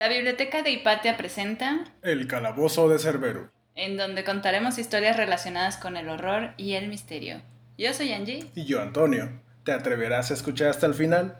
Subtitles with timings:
[0.00, 5.98] La Biblioteca de Hipatia presenta El Calabozo de Cerbero, en donde contaremos historias relacionadas con
[5.98, 7.42] el horror y el misterio.
[7.76, 8.50] Yo soy Angie.
[8.54, 9.42] Y yo, Antonio.
[9.62, 11.36] ¿Te atreverás a escuchar hasta el final?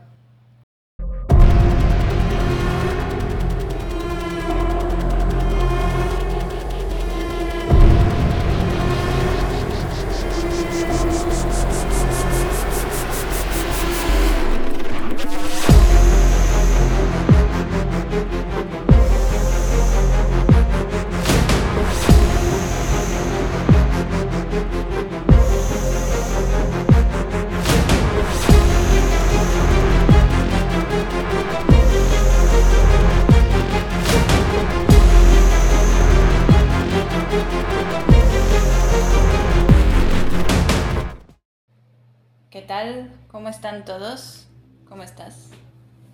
[43.70, 44.47] Están todos?
[44.88, 45.51] ¿Cómo estás?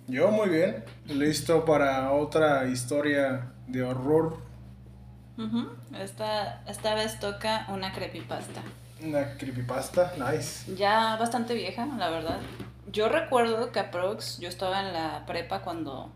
[0.07, 4.37] Yo muy bien, listo para otra historia de horror.
[5.99, 8.61] esta, esta vez toca una creepypasta.
[9.03, 10.75] Una creepypasta, nice.
[10.75, 12.37] Ya bastante vieja, la verdad.
[12.91, 16.11] Yo recuerdo que aprox yo estaba en la prepa cuando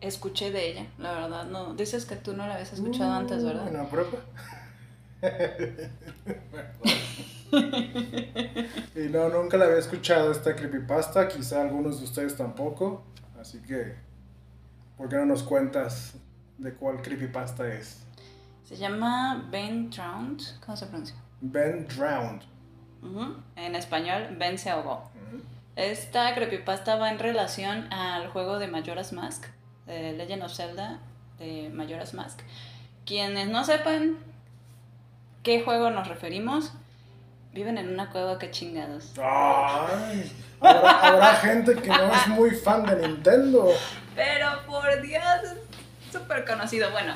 [0.00, 1.46] escuché de ella, la verdad.
[1.46, 3.66] No, dices que tú no la habías escuchado antes, ¿verdad?
[3.66, 4.18] ¿En la prepa?
[7.52, 13.04] y no, nunca la había escuchado esta creepypasta, quizá algunos de ustedes tampoco.
[13.40, 13.94] Así que,
[14.96, 16.14] ¿por qué no nos cuentas
[16.58, 18.06] de cuál creepypasta es?
[18.64, 20.42] Se llama Ben Drowned.
[20.64, 21.16] ¿Cómo se pronuncia?
[21.40, 22.42] Ben Drowned.
[23.56, 25.10] En español, Ben se ahogó.
[25.74, 29.44] Esta creepypasta va en relación al juego de Majora's Mask,
[29.86, 31.00] de Legend of Zelda
[31.38, 32.40] de Majora's Mask.
[33.04, 34.18] Quienes no sepan
[35.42, 36.72] qué juego nos referimos,
[37.52, 39.12] viven en una cueva que chingados.
[39.18, 43.70] Ay, habrá, gente que no es muy fan de Nintendo.
[44.14, 46.90] Pero por Dios, es súper conocido.
[46.90, 47.14] Bueno,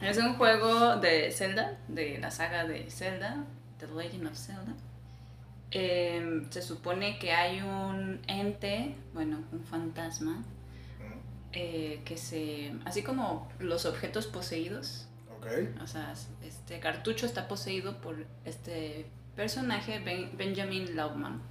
[0.00, 3.44] es un juego de Zelda, de la saga de Zelda,
[3.78, 4.74] The Legend of Zelda.
[5.70, 10.44] Em, se supone que hay un ente, bueno, un fantasma,
[11.52, 12.74] eh, que se.
[12.84, 15.08] Así como los objetos poseídos.
[15.38, 15.74] Okay.
[15.82, 20.00] O sea, este cartucho está poseído por este personaje,
[20.36, 21.42] Benjamin Laubman.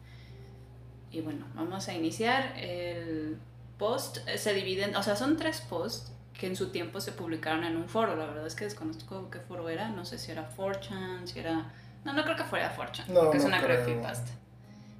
[1.11, 2.57] Y bueno, vamos a iniciar.
[2.57, 3.37] El
[3.77, 7.77] post se divide, o sea, son tres posts que en su tiempo se publicaron en
[7.77, 8.15] un foro.
[8.17, 9.89] La verdad es que desconozco qué foro era.
[9.89, 11.71] No sé si era 4chan, si era
[12.05, 14.31] no, no creo que fuera Fortune, no, porque es una creepypasta.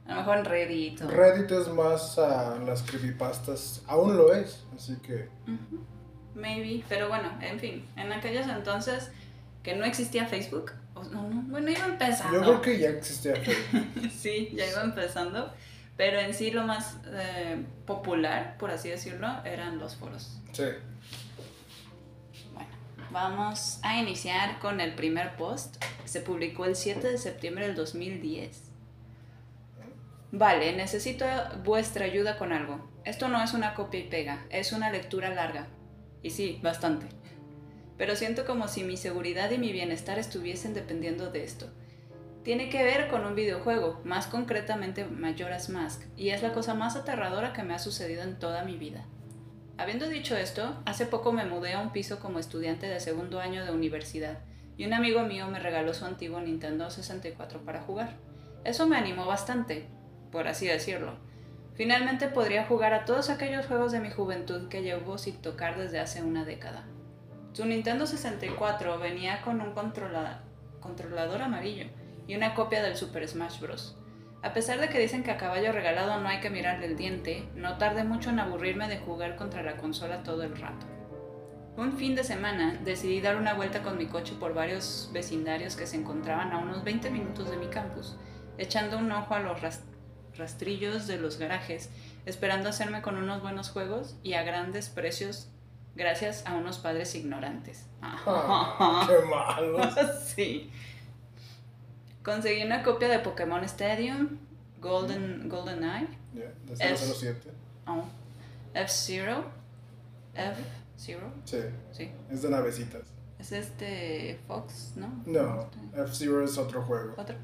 [0.07, 1.01] A lo mejor en Reddit.
[1.01, 5.29] Reddit es más a las creepypastas, aún lo es, así que...
[6.34, 9.12] Maybe, pero bueno, en fin, en aquellos entonces
[9.63, 10.72] que no existía Facebook,
[11.03, 12.38] no, no, bueno, iba empezando.
[12.38, 13.35] Yo creo que ya existía
[14.11, 15.53] sí, ya iba empezando,
[15.97, 20.39] pero en sí lo más eh, popular, por así decirlo, eran los foros.
[20.53, 20.63] Sí.
[23.11, 25.81] Vamos a iniciar con el primer post.
[26.03, 28.63] Se publicó el 7 de septiembre del 2010.
[30.31, 31.25] Vale, necesito
[31.63, 32.89] vuestra ayuda con algo.
[33.06, 35.67] Esto no es una copia y pega, es una lectura larga.
[36.23, 37.07] Y sí, bastante.
[37.97, 41.67] Pero siento como si mi seguridad y mi bienestar estuviesen dependiendo de esto.
[42.44, 46.95] Tiene que ver con un videojuego, más concretamente Majora's Mask, y es la cosa más
[46.95, 49.06] aterradora que me ha sucedido en toda mi vida.
[49.78, 53.66] Habiendo dicho esto, hace poco me mudé a un piso como estudiante de segundo año
[53.66, 54.39] de universidad
[54.77, 58.16] y un amigo mío me regaló su antiguo Nintendo 64 para jugar.
[58.63, 59.88] Eso me animó bastante,
[60.31, 61.13] por así decirlo.
[61.75, 66.00] Finalmente podría jugar a todos aquellos juegos de mi juventud que llevo sin tocar desde
[66.00, 66.85] hace una década.
[67.56, 69.72] Su Nintendo 64 venía con un
[70.82, 71.86] controlador amarillo
[72.28, 73.98] y una copia del Super Smash Bros.
[74.44, 77.48] A pesar de que dicen que a caballo regalado no hay que mirarle el diente,
[77.56, 80.86] no tardé mucho en aburrirme de jugar contra la consola todo el rato.
[81.78, 85.88] Un fin de semana decidí dar una vuelta con mi coche por varios vecindarios que
[85.88, 88.18] se encontraban a unos 20 minutos de mi campus,
[88.58, 89.62] echando un ojo a los
[90.38, 91.90] rastrillos de los garajes,
[92.26, 95.55] esperando hacerme con unos buenos juegos y a grandes precios
[95.95, 97.86] gracias a unos padres ignorantes.
[98.01, 99.94] Ah, ¡Qué malos!
[100.36, 100.69] sí.
[102.24, 104.38] Conseguí una copia de Pokémon Stadium,
[104.81, 106.07] Golden, Golden Eye.
[106.33, 107.51] Yeah, 007.
[107.88, 108.03] Oh,
[108.74, 109.45] F-Zero.
[110.33, 111.31] F-Zero.
[111.45, 111.59] Sí.
[111.92, 112.12] Sí.
[112.31, 113.03] Es de navecitas.
[113.39, 115.21] Es este Fox, ¿no?
[115.25, 117.13] No, F-Zero es otro juego.
[117.18, 117.36] ¿Otro?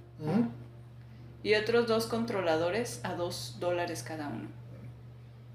[1.43, 4.47] Y otros dos controladores a dos dólares cada uno.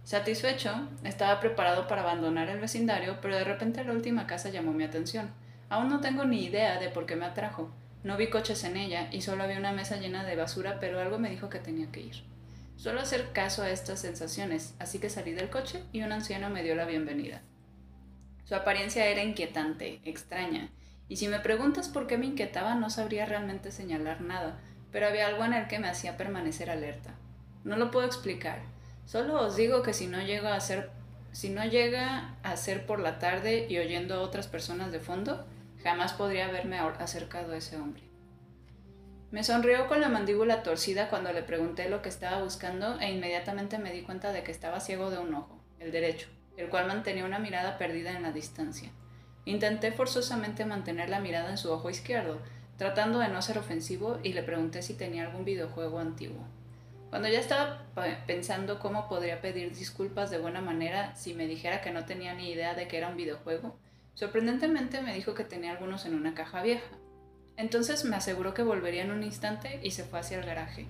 [0.07, 0.73] Satisfecho,
[1.03, 5.33] estaba preparado para abandonar el vecindario, pero de repente la última casa llamó mi atención.
[5.69, 7.73] Aún no tengo ni idea de por qué me atrajo.
[8.05, 11.19] No vi coches en ella y solo había una mesa llena de basura, pero algo
[11.19, 12.23] me dijo que tenía que ir.
[12.77, 16.63] Suelo hacer caso a estas sensaciones, así que salí del coche y un anciano me
[16.63, 17.43] dio la bienvenida.
[18.45, 20.71] Su apariencia era inquietante, extraña,
[21.09, 24.61] y si me preguntas por qué me inquietaba no sabría realmente señalar nada,
[24.93, 27.17] pero había algo en él que me hacía permanecer alerta.
[27.65, 28.76] No lo puedo explicar,
[29.07, 30.91] solo os digo que si no llega a ser
[31.33, 35.47] si no llega a ser por la tarde y oyendo a otras personas de fondo,
[35.83, 38.03] jamás podría haberme acercado a ese hombre.
[39.31, 43.77] Me sonrió con la mandíbula torcida cuando le pregunté lo que estaba buscando e inmediatamente
[43.77, 47.27] me di cuenta de que estaba ciego de un ojo, el derecho, el cual mantenía
[47.27, 48.91] una mirada perdida en la distancia.
[49.45, 52.41] Intenté forzosamente mantener la mirada en su ojo izquierdo,
[52.79, 56.47] tratando de no ser ofensivo, y le pregunté si tenía algún videojuego antiguo.
[57.17, 57.81] Cuando ya estaba
[58.27, 62.51] pensando cómo podría pedir disculpas de buena manera si me dijera que no tenía ni
[62.51, 63.79] idea de que era un videojuego,
[64.13, 66.91] sorprendentemente me dijo que tenía algunos en una caja vieja.
[67.57, 70.89] Entonces me aseguró que volvería en un instante y se fue hacia el garaje.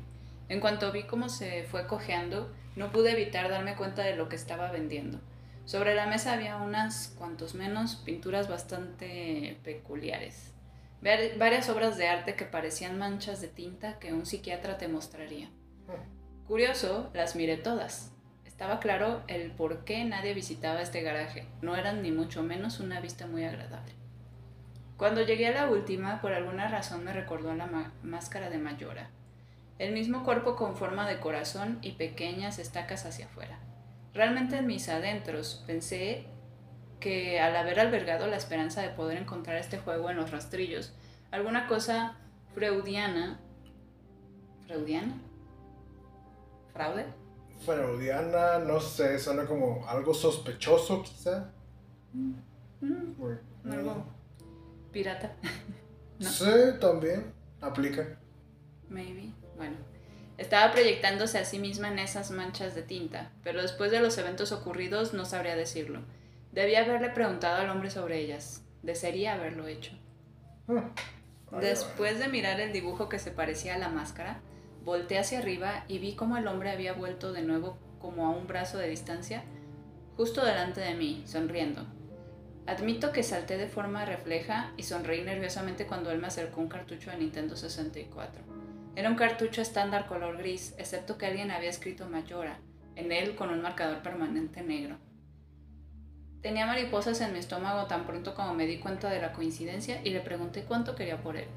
[0.48, 4.34] En cuanto vi cómo se fue cojeando, no pude evitar darme cuenta de lo que
[4.34, 5.20] estaba vendiendo.
[5.64, 10.50] Sobre la mesa había unas, cuantos menos, pinturas bastante peculiares.
[11.02, 15.50] Varias obras de arte que parecían manchas de tinta que un psiquiatra te mostraría.
[16.46, 18.12] Curioso, las miré todas.
[18.44, 21.44] Estaba claro el por qué nadie visitaba este garaje.
[21.60, 23.92] No eran ni mucho menos una vista muy agradable.
[24.96, 29.10] Cuando llegué a la última, por alguna razón me recordó la máscara de Mayora.
[29.80, 33.58] El mismo cuerpo con forma de corazón y pequeñas estacas hacia afuera.
[34.14, 36.26] Realmente en mis adentros pensé
[37.00, 40.94] que al haber albergado la esperanza de poder encontrar este juego en los rastrillos,
[41.32, 42.16] alguna cosa
[42.54, 43.40] freudiana.
[44.66, 45.14] ¿Freudiana?
[46.76, 47.06] ¿Fraude?
[47.64, 51.50] Freudiana, no sé, suena como algo sospechoso quizá.
[52.12, 52.34] Mm,
[52.82, 54.04] mm, algo
[54.92, 55.34] pirata.
[56.18, 56.46] Sí,
[56.80, 57.30] también
[57.60, 58.18] aplica.
[58.88, 59.34] Maybe.
[59.58, 59.76] Bueno,
[60.38, 64.50] estaba proyectándose a sí misma en esas manchas de tinta, pero después de los eventos
[64.50, 66.00] ocurridos no sabría decirlo.
[66.52, 68.62] Debía haberle preguntado al hombre sobre ellas.
[68.82, 69.92] Desearía haberlo hecho.
[70.68, 70.90] Ah,
[71.60, 74.40] después de mirar el dibujo que se parecía a la máscara,
[74.86, 78.46] Volté hacia arriba y vi cómo el hombre había vuelto de nuevo como a un
[78.46, 79.42] brazo de distancia,
[80.16, 81.84] justo delante de mí, sonriendo.
[82.68, 87.10] Admito que salté de forma refleja y sonreí nerviosamente cuando él me acercó un cartucho
[87.10, 88.44] de Nintendo 64.
[88.94, 92.60] Era un cartucho estándar color gris, excepto que alguien había escrito Mayora,
[92.94, 94.98] en él con un marcador permanente negro.
[96.42, 100.10] Tenía mariposas en mi estómago tan pronto como me di cuenta de la coincidencia y
[100.10, 101.48] le pregunté cuánto quería por él.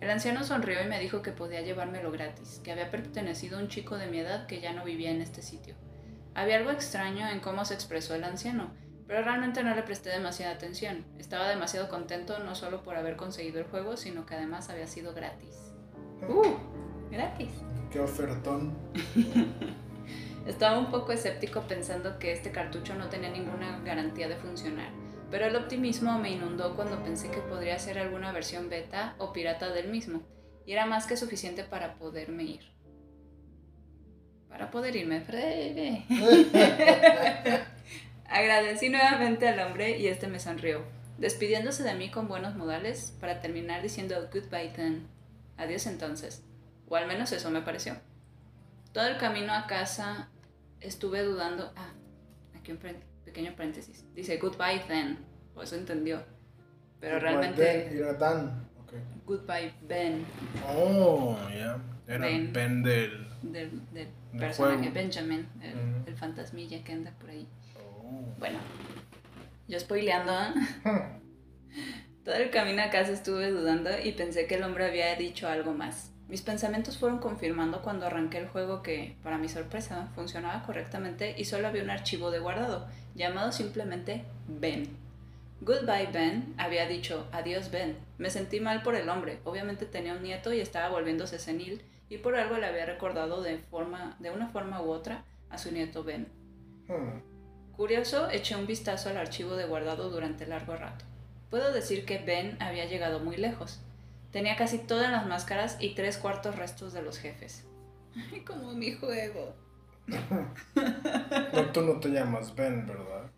[0.00, 3.68] El anciano sonrió y me dijo que podía llevármelo gratis, que había pertenecido a un
[3.68, 5.74] chico de mi edad que ya no vivía en este sitio.
[6.34, 8.70] Había algo extraño en cómo se expresó el anciano,
[9.08, 11.04] pero realmente no le presté demasiada atención.
[11.18, 15.14] Estaba demasiado contento no solo por haber conseguido el juego, sino que además había sido
[15.14, 15.72] gratis.
[16.28, 16.56] ¡Uh!
[17.10, 17.50] ¡Gratis!
[17.90, 18.76] ¡Qué ofertón!
[20.46, 25.46] Estaba un poco escéptico pensando que este cartucho no tenía ninguna garantía de funcionar pero
[25.46, 29.88] el optimismo me inundó cuando pensé que podría ser alguna versión beta o pirata del
[29.88, 30.22] mismo,
[30.64, 32.72] y era más que suficiente para poderme ir.
[34.48, 36.04] Para poder irme, breve.
[38.28, 40.82] Agradecí nuevamente al hombre y este me sonrió,
[41.18, 45.06] despidiéndose de mí con buenos modales para terminar diciendo goodbye then.
[45.56, 46.42] Adiós entonces.
[46.88, 47.96] O al menos eso me pareció.
[48.92, 50.30] Todo el camino a casa
[50.80, 51.72] estuve dudando.
[51.76, 51.92] Ah,
[52.54, 54.04] aquí enfrente pequeño paréntesis.
[54.14, 55.18] Dice goodbye then,
[55.54, 56.22] o eso entendió.
[57.00, 57.96] Pero realmente.
[57.96, 58.68] era Dan.
[59.26, 60.24] Goodbye Ben.
[60.66, 61.78] Oh, ya.
[62.06, 63.28] Era Ben, del.
[63.42, 65.46] Del, personaje Benjamin,
[66.06, 67.46] el, fantasmilla que anda por ahí.
[67.76, 68.34] Oh.
[68.38, 68.58] Bueno,
[69.68, 70.32] yo spoileando.
[70.32, 70.52] ¿eh?
[72.24, 75.72] Todo el camino a casa estuve dudando y pensé que el hombre había dicho algo
[75.72, 76.12] más.
[76.28, 81.46] Mis pensamientos fueron confirmando cuando arranqué el juego que, para mi sorpresa, funcionaba correctamente y
[81.46, 82.86] solo había un archivo de guardado,
[83.18, 84.88] llamado simplemente Ben.
[85.60, 87.98] Goodbye Ben había dicho adiós Ben.
[88.16, 92.18] Me sentí mal por el hombre, obviamente tenía un nieto y estaba volviéndose senil y
[92.18, 96.04] por algo le había recordado de, forma, de una forma u otra a su nieto
[96.04, 96.28] Ben.
[96.86, 97.20] Hmm.
[97.76, 101.04] Curioso, eché un vistazo al archivo de guardado durante largo rato.
[101.50, 103.80] Puedo decir que Ben había llegado muy lejos.
[104.30, 107.64] Tenía casi todas las máscaras y tres cuartos restos de los jefes.
[108.14, 109.54] Ay, como mi juego.
[110.08, 113.30] No, tú no te llamas Ben, ¿verdad?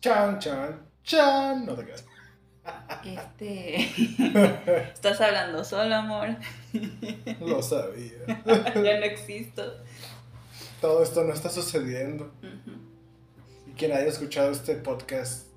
[0.00, 1.66] Chan, chan, chan.
[1.66, 2.04] No te quedas.
[3.04, 3.76] Este.
[4.92, 6.36] Estás hablando solo, amor.
[7.40, 8.24] Lo sabía.
[8.46, 9.62] ya no existo.
[10.80, 12.32] Todo esto no está sucediendo.
[13.66, 15.48] Y quien haya escuchado este podcast,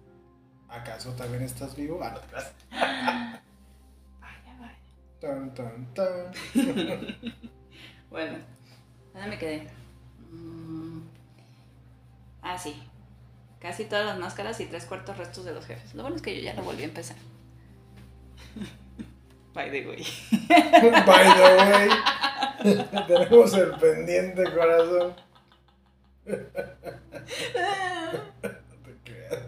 [0.69, 1.99] ¿acaso también estás vivo?
[2.03, 2.27] Ah, no te
[5.19, 6.31] Tan, tan, tan.
[8.11, 8.37] bueno,
[9.13, 9.67] ¿dónde me quedé?
[10.31, 11.01] Mm.
[12.41, 12.75] Ah, sí.
[13.59, 15.93] casi todas las máscaras y tres cuartos restos de los jefes.
[15.95, 17.17] Lo bueno es que yo ya lo volví a empezar.
[19.53, 20.05] By the way.
[20.49, 21.89] By the way.
[23.07, 25.15] Tenemos el pendiente corazón.
[26.25, 26.35] no
[28.83, 29.41] te creas.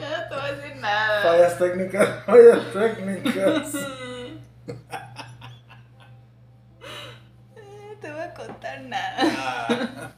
[0.00, 1.22] No te voy a decir nada.
[1.22, 3.74] Fallas técnicas, fallas técnicas.
[7.54, 9.16] No te voy contar nada.
[9.18, 10.12] Ah,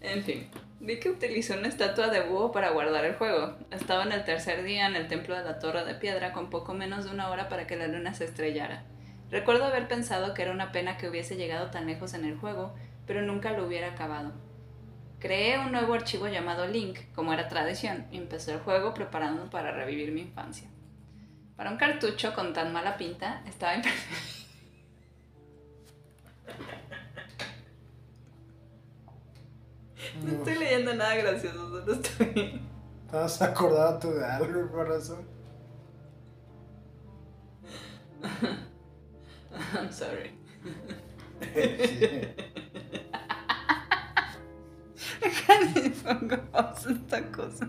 [0.00, 0.48] En fin,
[0.80, 3.56] vi que utilizó una estatua de búho para guardar el juego.
[3.70, 6.74] Estaba en el tercer día en el templo de la Torre de Piedra con poco
[6.74, 8.84] menos de una hora para que la luna se estrellara.
[9.30, 12.74] Recuerdo haber pensado que era una pena que hubiese llegado tan lejos en el juego,
[13.06, 14.32] pero nunca lo hubiera acabado.
[15.18, 19.72] Creé un nuevo archivo llamado Link, como era tradición, y empecé el juego preparando para
[19.72, 20.68] revivir mi infancia.
[21.56, 24.43] Para un cartucho con tan mala pinta, estaba impresionante.
[30.22, 32.60] No estoy leyendo nada gracioso, solo estoy.
[33.06, 35.26] ¿Estás acordado de algo, corazón?
[39.74, 40.30] I'm sorry.
[41.44, 42.28] Sí.
[46.04, 47.68] Pongo pausa esta cosa.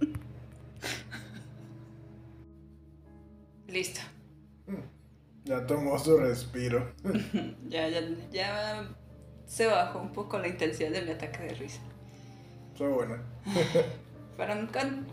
[3.68, 4.00] Listo.
[5.50, 6.92] Ya tomó su respiro.
[7.68, 8.88] Ya, ya, ya
[9.46, 11.80] se bajó un poco la intensidad de mi ataque de risa.
[12.76, 13.20] Fue buena.
[14.36, 15.08] Para un can...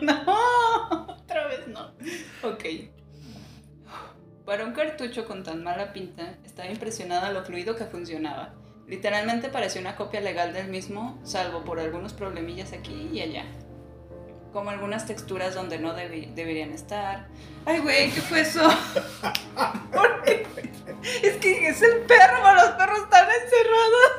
[0.00, 1.92] no, otra vez no.
[2.42, 2.64] Ok.
[4.46, 8.54] Para un cartucho con tan mala pinta, estaba impresionada lo fluido que funcionaba.
[8.88, 13.44] Literalmente parecía una copia legal del mismo, salvo por algunos problemillas aquí y allá.
[14.54, 17.26] Como algunas texturas donde no deberían estar.
[17.66, 18.62] Ay, güey, ¿qué fue eso?
[19.92, 20.46] ¿Por qué?
[21.22, 24.12] Es que es el perro, los perros están encerrados.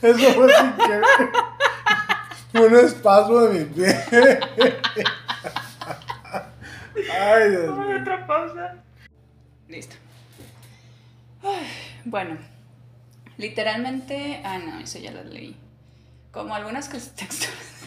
[0.00, 1.04] Eso fue sin querer.
[2.54, 3.94] Un espasmo de mi pie.
[7.20, 8.00] Ay, Dios mío.
[8.00, 8.82] otra pausa.
[9.68, 9.96] Listo.
[11.42, 11.66] Ay,
[12.06, 12.38] bueno,
[13.38, 14.42] literalmente.
[14.44, 15.56] Ah, no, eso ya lo leí.
[16.30, 17.86] Como algunas texturas.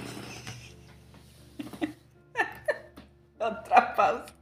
[3.40, 4.34] otra pausa.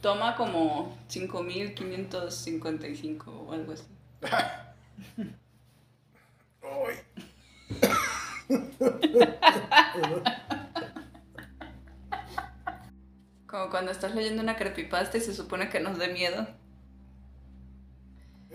[0.00, 3.84] Toma como 5555 o algo así.
[13.46, 16.46] Como cuando estás leyendo una creepypasta y se supone que nos dé miedo.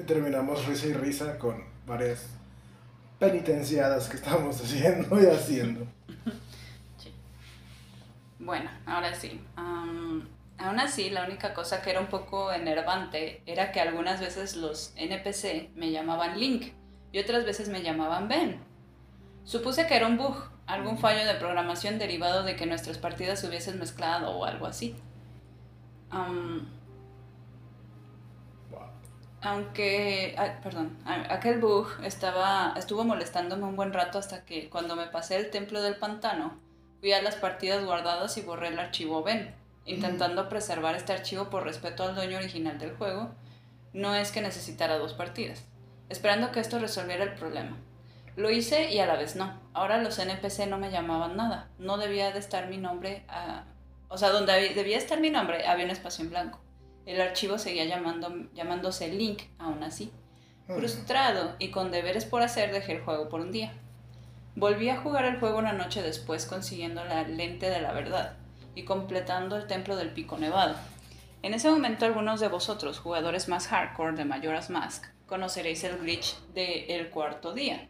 [0.02, 2.26] Y terminamos risa y risa con varias
[3.20, 5.86] penitenciadas que estamos haciendo y haciendo.
[8.40, 9.40] Bueno, ahora sí.
[9.56, 10.28] Am,
[10.58, 14.92] aún así, la única cosa que era un poco enervante era que algunas veces los
[14.96, 16.74] NPC me llamaban Link
[17.12, 18.60] y otras veces me llamaban Ben.
[19.44, 23.48] Supuse que era un bug, algún fallo de programación derivado de que nuestras partidas se
[23.48, 24.96] hubiesen mezclado o algo así.
[26.12, 26.81] Wow.
[29.42, 30.98] Aunque, ah, perdón,
[31.30, 35.82] aquel bug estaba, estuvo molestándome un buen rato hasta que cuando me pasé el templo
[35.82, 36.58] del pantano,
[37.00, 39.54] fui a las partidas guardadas y borré el archivo Ben,
[39.86, 43.32] intentando preservar este archivo por respeto al dueño original del juego.
[43.94, 45.64] No es que necesitara dos partidas,
[46.10, 47.78] esperando que esto resolviera el problema.
[48.36, 49.60] Lo hice y a la vez no.
[49.74, 51.68] Ahora los NPC no me llamaban nada.
[51.80, 53.66] No debía de estar mi nombre, a-
[54.08, 56.60] o sea, donde debía estar mi nombre había un espacio en blanco.
[57.06, 60.12] El archivo seguía llamando, llamándose Link, aún así.
[60.68, 63.74] Frustrado y con deberes por hacer, dejé el juego por un día.
[64.56, 68.38] Volví a jugar el juego una noche después consiguiendo la lente de la verdad
[68.76, 70.76] y completando el templo del pico nevado.
[71.42, 76.38] En ese momento algunos de vosotros, jugadores más hardcore de Majora's Mask, conoceréis el glitch
[76.54, 77.90] de El Cuarto Día.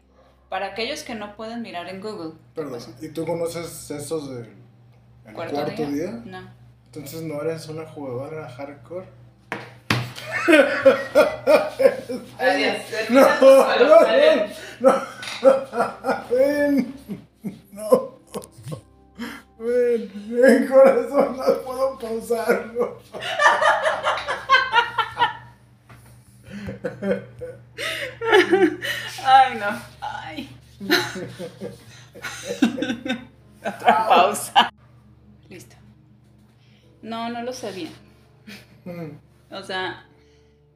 [0.50, 2.34] Para aquellos que no pueden mirar en Google.
[2.56, 4.54] Perdón, ¿y tú conoces estos del
[5.26, 6.12] el ¿Cuarto, cuarto, día?
[6.12, 6.22] día?
[6.26, 6.61] No.
[6.94, 9.08] Entonces no eres una jugadora hardcore.
[12.38, 12.82] Adiós.
[13.10, 14.00] No, no, no,
[16.30, 16.94] ven,
[17.72, 18.20] no,
[19.58, 23.00] ven, ven corazón, no puedo pausarlo.
[29.24, 29.82] Ay, no.
[30.02, 30.50] Ay.
[33.66, 34.70] Otra pausa.
[35.48, 35.81] Listo.
[37.02, 37.90] No, no lo sabía.
[39.50, 40.06] O sea,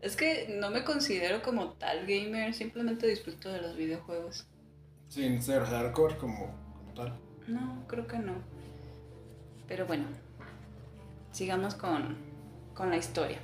[0.01, 4.46] es que no me considero como tal gamer, simplemente disfruto de los videojuegos.
[5.08, 7.13] Sin ser hardcore como, como tal.
[7.48, 8.34] No, creo que no.
[9.67, 10.05] Pero bueno.
[11.32, 12.15] sigamos con,
[12.74, 13.39] con la historia.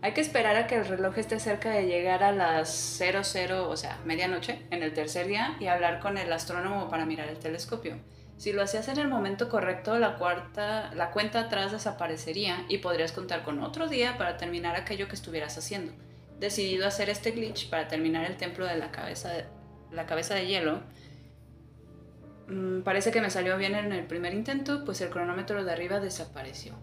[0.00, 3.76] Hay que esperar a que el reloj esté cerca de llegar a las 00, o
[3.76, 7.96] sea, medianoche, en el tercer día, y hablar con el astrónomo para mirar el telescopio.
[8.38, 13.10] Si lo hacías en el momento correcto, la, cuarta, la cuenta atrás desaparecería y podrías
[13.10, 15.92] contar con otro día para terminar aquello que estuvieras haciendo.
[16.38, 19.44] Decidido hacer este glitch para terminar el templo de la cabeza de,
[19.90, 20.82] la cabeza de hielo,
[22.46, 25.98] mm, parece que me salió bien en el primer intento, pues el cronómetro de arriba
[25.98, 26.74] desapareció.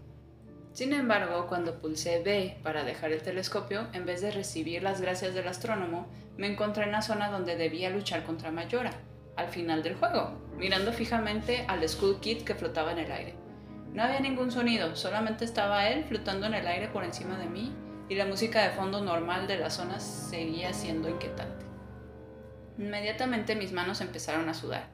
[0.74, 5.32] Sin embargo, cuando pulsé B para dejar el telescopio, en vez de recibir las gracias
[5.32, 8.92] del astrónomo, me encontré en la zona donde debía luchar contra Mayora,
[9.36, 13.34] al final del juego, mirando fijamente al Skull Kid que flotaba en el aire.
[13.92, 17.72] No había ningún sonido, solamente estaba él flotando en el aire por encima de mí
[18.08, 21.64] y la música de fondo normal de la zona seguía siendo inquietante.
[22.78, 24.88] Inmediatamente mis manos empezaron a sudar.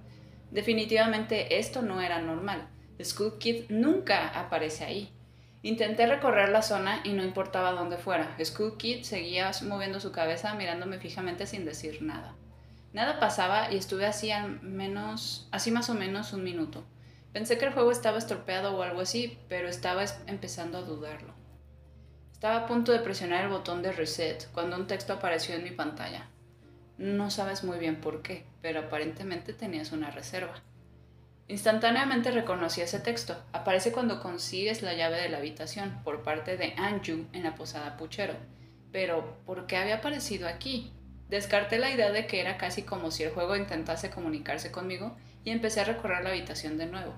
[0.51, 2.69] Definitivamente esto no era normal.
[3.03, 5.13] Skull Kid nunca aparece ahí.
[5.63, 8.37] Intenté recorrer la zona y no importaba dónde fuera.
[8.43, 12.37] Skull Kid seguía moviendo su cabeza mirándome fijamente sin decir nada.
[12.93, 16.85] Nada pasaba y estuve así al menos, así más o menos un minuto.
[17.33, 21.33] Pensé que el juego estaba estropeado o algo así, pero estaba empezando a dudarlo.
[22.33, 25.71] Estaba a punto de presionar el botón de reset cuando un texto apareció en mi
[25.71, 26.29] pantalla.
[26.99, 30.55] No sabes muy bien por qué, pero aparentemente tenías una reserva.
[31.49, 33.37] Instantáneamente reconocí ese texto.
[33.53, 37.97] Aparece cuando consigues la llave de la habitación por parte de Anju en la posada
[37.97, 38.35] Puchero.
[38.91, 40.93] Pero, ¿por qué había aparecido aquí?
[41.33, 45.51] Descarté la idea de que era casi como si el juego intentase comunicarse conmigo y
[45.51, 47.15] empecé a recorrer la habitación de nuevo,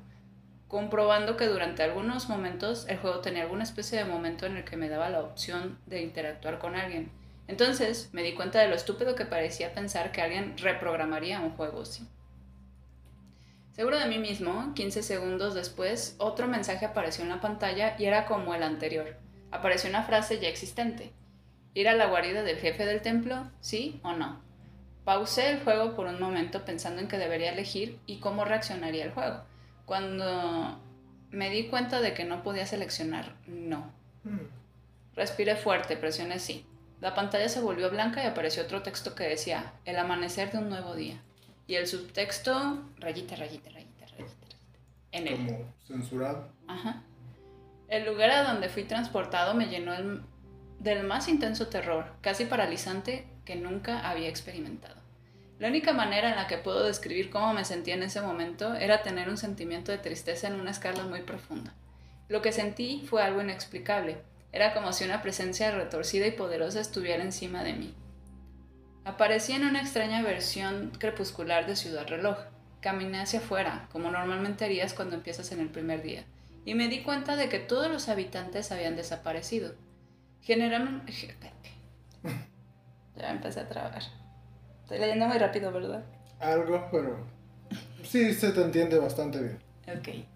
[0.68, 4.76] comprobando que durante algunos momentos el juego tenía alguna especie de momento en el que
[4.76, 7.10] me daba la opción de interactuar con alguien.
[7.48, 11.82] Entonces me di cuenta de lo estúpido que parecía pensar que alguien reprogramaría un juego
[11.82, 12.06] así.
[13.72, 18.26] Seguro de mí mismo, 15 segundos después, otro mensaje apareció en la pantalla y era
[18.26, 19.16] como el anterior.
[19.50, 21.12] Apareció una frase ya existente.
[21.74, 23.50] ¿Ir a la guarida del jefe del templo?
[23.60, 24.40] ¿Sí o no?
[25.04, 29.12] Pausé el juego por un momento pensando en que debería elegir y cómo reaccionaría el
[29.12, 29.42] juego.
[29.84, 30.80] Cuando
[31.30, 33.92] me di cuenta de que no podía seleccionar no.
[34.22, 34.46] Hmm.
[35.14, 36.64] Respiré fuerte, presioné sí.
[37.00, 40.70] La pantalla se volvió blanca y apareció otro texto que decía, el amanecer de un
[40.70, 41.20] nuevo día.
[41.66, 44.56] Y el subtexto, rayita, rayita, rayita, rayita,
[45.12, 45.36] En el...
[45.36, 46.48] Como censurado.
[46.66, 47.02] Ajá.
[47.88, 49.92] El lugar a donde fui transportado me llenó
[50.78, 55.04] del más intenso terror, casi paralizante, que nunca había experimentado.
[55.58, 59.02] La única manera en la que puedo describir cómo me sentía en ese momento era
[59.02, 61.74] tener un sentimiento de tristeza en una escala muy profunda.
[62.28, 64.18] Lo que sentí fue algo inexplicable.
[64.52, 67.94] Era como si una presencia retorcida y poderosa estuviera encima de mí.
[69.04, 72.38] Aparecí en una extraña versión crepuscular de Ciudad Reloj.
[72.80, 76.24] Caminé hacia afuera, como normalmente harías cuando empiezas en el primer día,
[76.64, 79.74] y me di cuenta de que todos los habitantes habían desaparecido.
[80.44, 81.12] Generalmente...
[83.16, 84.02] Ya empecé a trabajar.
[84.82, 86.04] Estoy leyendo muy rápido, ¿verdad?
[86.40, 87.24] Algo, pero...
[88.02, 89.58] Sí, se te entiende bastante bien.
[89.86, 90.26] Ok.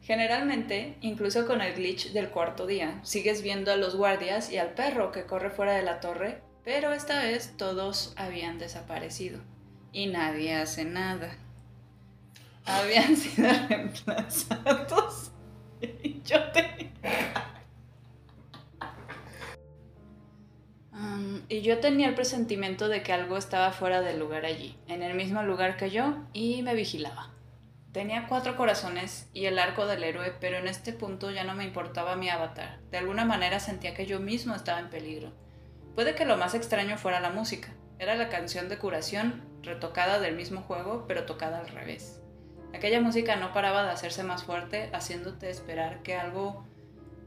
[0.00, 4.74] Generalmente, incluso con el glitch del cuarto día, sigues viendo a los guardias y al
[4.74, 9.38] perro que corre fuera de la torre pero esta vez todos habían desaparecido
[9.92, 11.38] y nadie hace nada.
[12.64, 15.30] Habían sido reemplazados
[15.80, 16.75] y yo tenía...
[21.48, 25.14] Y yo tenía el presentimiento de que algo estaba fuera del lugar allí, en el
[25.14, 27.30] mismo lugar que yo, y me vigilaba.
[27.92, 31.64] Tenía cuatro corazones y el arco del héroe, pero en este punto ya no me
[31.64, 32.78] importaba mi avatar.
[32.90, 35.32] De alguna manera sentía que yo mismo estaba en peligro.
[35.94, 37.72] Puede que lo más extraño fuera la música.
[37.98, 42.20] Era la canción de curación, retocada del mismo juego, pero tocada al revés.
[42.74, 46.66] Aquella música no paraba de hacerse más fuerte, haciéndote esperar que algo...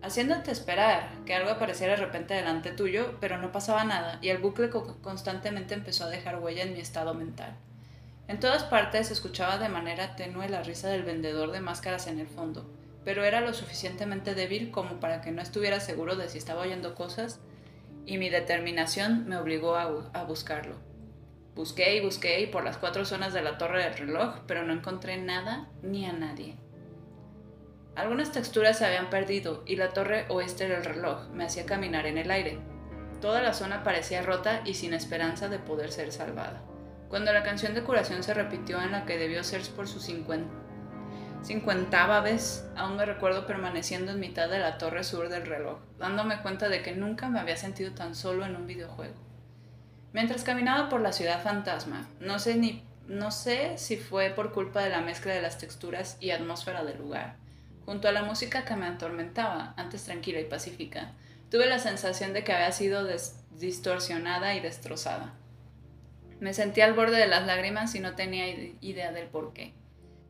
[0.01, 4.37] haciéndote esperar que algo apareciera de repente delante tuyo, pero no pasaba nada, y el
[4.37, 7.55] bucle constantemente empezó a dejar huella en mi estado mental.
[8.27, 12.27] En todas partes escuchaba de manera tenue la risa del vendedor de máscaras en el
[12.27, 12.69] fondo,
[13.03, 16.93] pero era lo suficientemente débil como para que no estuviera seguro de si estaba oyendo
[16.93, 17.39] cosas
[18.05, 20.75] y mi determinación me obligó a, buscarlo.
[21.55, 24.73] Busqué y busqué y por las cuatro zonas de la torre del reloj, pero no
[24.73, 26.55] encontré nada ni a nadie.
[27.99, 32.17] Algunas texturas se habían perdido y la torre oeste del reloj me hacía caminar en
[32.17, 32.57] el aire.
[33.19, 36.61] Toda la zona parecía rota y sin esperanza de poder ser salvada.
[37.09, 40.47] Cuando la canción de curación se repitió en la que debió ser por 50
[41.43, 46.41] cincuentava vez, aún me recuerdo permaneciendo en mitad de la torre sur del reloj, dándome
[46.41, 49.15] cuenta de que nunca me había sentido tan solo en un videojuego.
[50.13, 54.83] Mientras caminaba por la ciudad fantasma, no sé ni no sé si fue por culpa
[54.83, 57.37] de la mezcla de las texturas y atmósfera del lugar,
[57.89, 61.13] junto a la música que me atormentaba, antes tranquila y pacífica,
[61.49, 63.07] tuve la sensación de que había sido
[63.49, 65.33] distorsionada y destrozada.
[66.39, 68.47] Me sentí al borde de las lágrimas y no tenía
[68.79, 69.73] idea del por qué.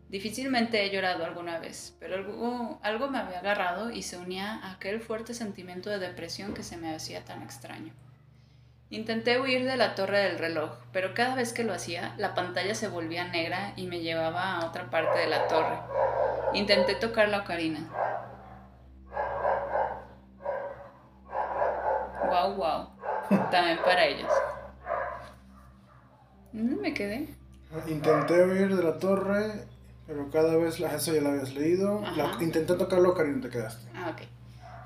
[0.08, 4.76] Difícilmente he llorado alguna vez, pero algo, algo me había agarrado y se unía a
[4.76, 7.94] aquel fuerte sentimiento de depresión que se me hacía tan extraño.
[8.92, 12.74] Intenté huir de la torre del reloj, pero cada vez que lo hacía, la pantalla
[12.74, 15.78] se volvía negra y me llevaba a otra parte de la torre.
[16.54, 17.88] Intenté tocar la ocarina.
[22.30, 22.90] Wow, wow.
[23.52, 24.32] También para ellos.
[26.52, 27.30] ¿Dónde me quedé?
[27.88, 29.68] Intenté huir de la torre,
[30.08, 32.02] pero cada vez, eso ya lo habías leído.
[32.42, 33.88] intenté tocar la ocarina y te quedaste.
[33.94, 34.39] Ah, ok.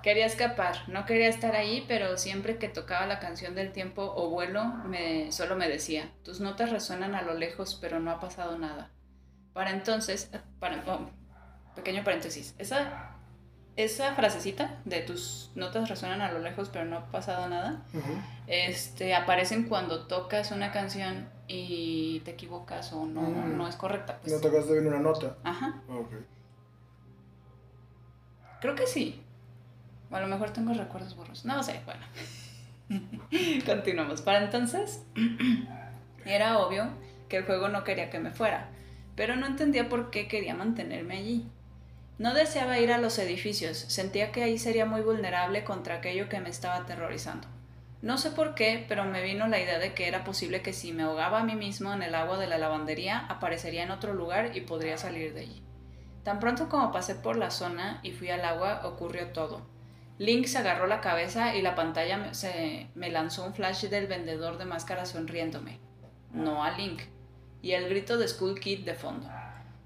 [0.03, 4.29] Quería escapar, no quería estar ahí, pero siempre que tocaba la canción del tiempo o
[4.29, 8.57] vuelo, me, solo me decía, tus notas resuenan a lo lejos, pero no ha pasado
[8.57, 8.91] nada.
[9.53, 11.09] Para entonces, para, oh,
[11.73, 13.15] pequeño paréntesis, esa,
[13.77, 17.85] esa frasecita de tus notas resuenan a lo lejos, pero no ha pasado nada,
[18.47, 23.57] este, aparecen cuando tocas una canción y te equivocas o no, mm.
[23.57, 24.19] no es correcta.
[24.19, 24.33] Pues.
[24.33, 25.37] No tocaste bien una nota.
[25.45, 25.81] Ajá.
[25.87, 26.25] Okay.
[28.59, 29.22] Creo que sí
[30.15, 31.45] a lo mejor tengo recuerdos borros.
[31.45, 32.05] No sé, bueno.
[33.65, 34.21] Continuamos.
[34.21, 35.03] Para entonces,
[36.25, 36.89] era obvio
[37.29, 38.69] que el juego no quería que me fuera,
[39.15, 41.47] pero no entendía por qué quería mantenerme allí.
[42.19, 46.39] No deseaba ir a los edificios, sentía que ahí sería muy vulnerable contra aquello que
[46.39, 47.47] me estaba aterrorizando.
[48.03, 50.91] No sé por qué, pero me vino la idea de que era posible que si
[50.91, 54.55] me ahogaba a mí mismo en el agua de la lavandería, aparecería en otro lugar
[54.55, 55.63] y podría salir de allí.
[56.23, 59.72] Tan pronto como pasé por la zona y fui al agua, ocurrió todo.
[60.19, 64.57] Link se agarró la cabeza y la pantalla se, me lanzó un flash del vendedor
[64.57, 65.79] de máscaras sonriéndome.
[66.31, 67.01] No a Link.
[67.61, 69.27] Y el grito de Skull Kid de fondo.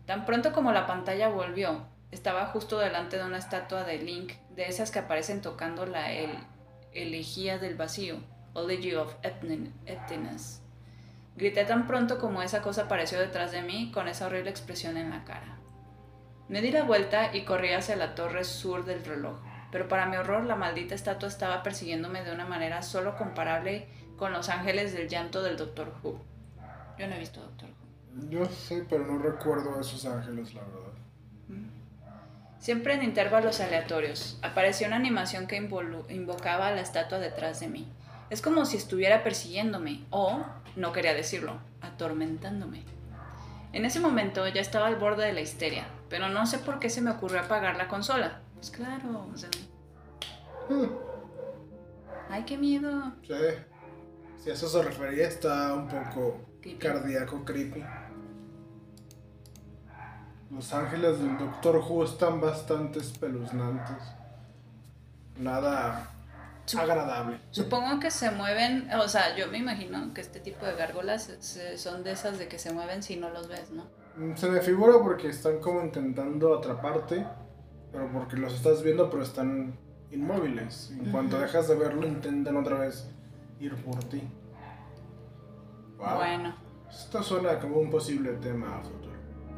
[0.05, 4.67] Tan pronto como la pantalla volvió, estaba justo delante de una estatua de Link, de
[4.67, 6.31] esas que aparecen tocando la el,
[6.91, 8.17] elegía del vacío,
[8.55, 10.61] Elegy of Emptiness.
[11.35, 15.11] Grité tan pronto como esa cosa apareció detrás de mí, con esa horrible expresión en
[15.11, 15.59] la cara.
[16.49, 19.37] Me di la vuelta y corrí hacia la torre sur del reloj
[19.71, 24.33] pero para mi horror la maldita estatua estaba persiguiéndome de una manera solo comparable con
[24.33, 26.19] los ángeles del llanto del Doctor Who.
[26.97, 28.29] Yo no he visto Doctor Who.
[28.29, 30.93] Yo sé, pero no recuerdo esos ángeles, la verdad.
[31.49, 31.69] Mm.
[32.59, 37.87] Siempre en intervalos aleatorios, apareció una animación que invocaba a la estatua detrás de mí.
[38.29, 40.43] Es como si estuviera persiguiéndome, o,
[40.75, 42.83] no quería decirlo, atormentándome.
[43.73, 46.89] En ese momento ya estaba al borde de la histeria, pero no sé por qué
[46.89, 48.39] se me ocurrió apagar la consola.
[48.57, 49.49] Pues claro, o sea.
[50.69, 50.89] Hmm.
[52.29, 53.13] Ay, qué miedo.
[53.25, 53.33] Sí.
[54.43, 56.41] Si a eso se refería, está un poco
[56.79, 57.83] cardíaco, creepy.
[60.51, 63.97] Los ángeles del Doctor Who están bastante espeluznantes.
[65.37, 66.13] Nada
[66.75, 67.39] agradable.
[67.51, 71.31] Supongo que se mueven, o sea, yo me imagino que este tipo de gárgolas
[71.77, 73.85] son de esas de que se mueven si no los ves, ¿no?
[74.17, 77.25] Mm, se me figura porque están como intentando atraparte
[77.91, 79.77] pero porque los estás viendo, pero están
[80.11, 80.91] inmóviles.
[80.91, 83.09] En cuanto dejas de verlo, intentan otra vez
[83.59, 84.21] ir por ti.
[85.97, 86.55] Bueno.
[86.89, 89.15] Esto suena como un posible tema a futuro.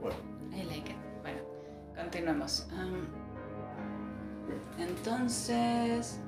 [0.00, 0.16] bueno.
[0.52, 0.96] I like it.
[1.22, 1.38] Bueno,
[1.94, 2.66] continuemos.
[4.78, 6.20] entonces,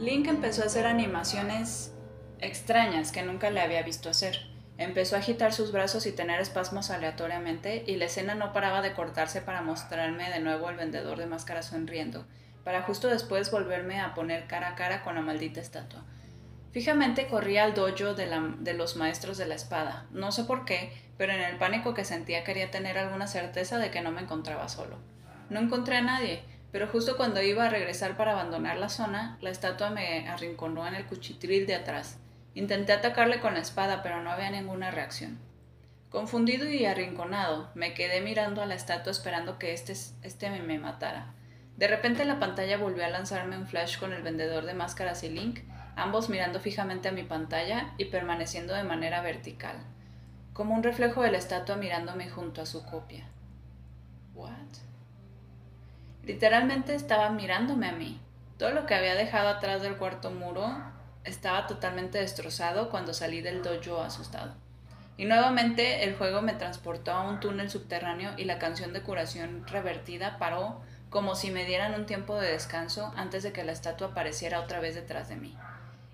[0.00, 1.94] Link empezó a hacer animaciones
[2.40, 4.51] extrañas que nunca le había visto hacer.
[4.82, 8.94] Empezó a agitar sus brazos y tener espasmos aleatoriamente, y la escena no paraba de
[8.94, 12.26] cortarse para mostrarme de nuevo al vendedor de máscaras sonriendo,
[12.64, 16.02] para justo después volverme a poner cara a cara con la maldita estatua.
[16.72, 20.06] Fijamente corría al dojo de los maestros de la espada.
[20.10, 23.92] No sé por qué, pero en el pánico que sentía quería tener alguna certeza de
[23.92, 24.98] que no me encontraba solo.
[25.48, 26.42] No encontré a nadie,
[26.72, 30.96] pero justo cuando iba a regresar para abandonar la zona, la estatua me arrinconó en
[30.96, 32.18] el cuchitril de atrás.
[32.54, 35.38] Intenté atacarle con la espada, pero no había ninguna reacción.
[36.10, 41.32] Confundido y arrinconado, me quedé mirando a la estatua esperando que este, este me, matara.
[41.78, 45.30] De repente la pantalla volvió a lanzarme un flash con el vendedor de máscaras y
[45.30, 45.60] Link,
[45.96, 49.76] ambos mirando fijamente a mi pantalla y permaneciendo de manera vertical,
[50.52, 53.24] como un reflejo de la estatua mirándome junto a su copia.
[54.34, 54.50] ¿What?
[56.24, 58.20] Literalmente estaba mirándome a mí.
[58.58, 60.91] Todo lo que había dejado atrás del cuarto muro
[61.24, 64.54] estaba totalmente destrozado cuando salí del dojo asustado.
[65.16, 69.66] Y nuevamente el juego me transportó a un túnel subterráneo y la canción de curación
[69.66, 70.80] revertida paró
[71.10, 74.80] como si me dieran un tiempo de descanso antes de que la estatua apareciera otra
[74.80, 75.56] vez detrás de mí.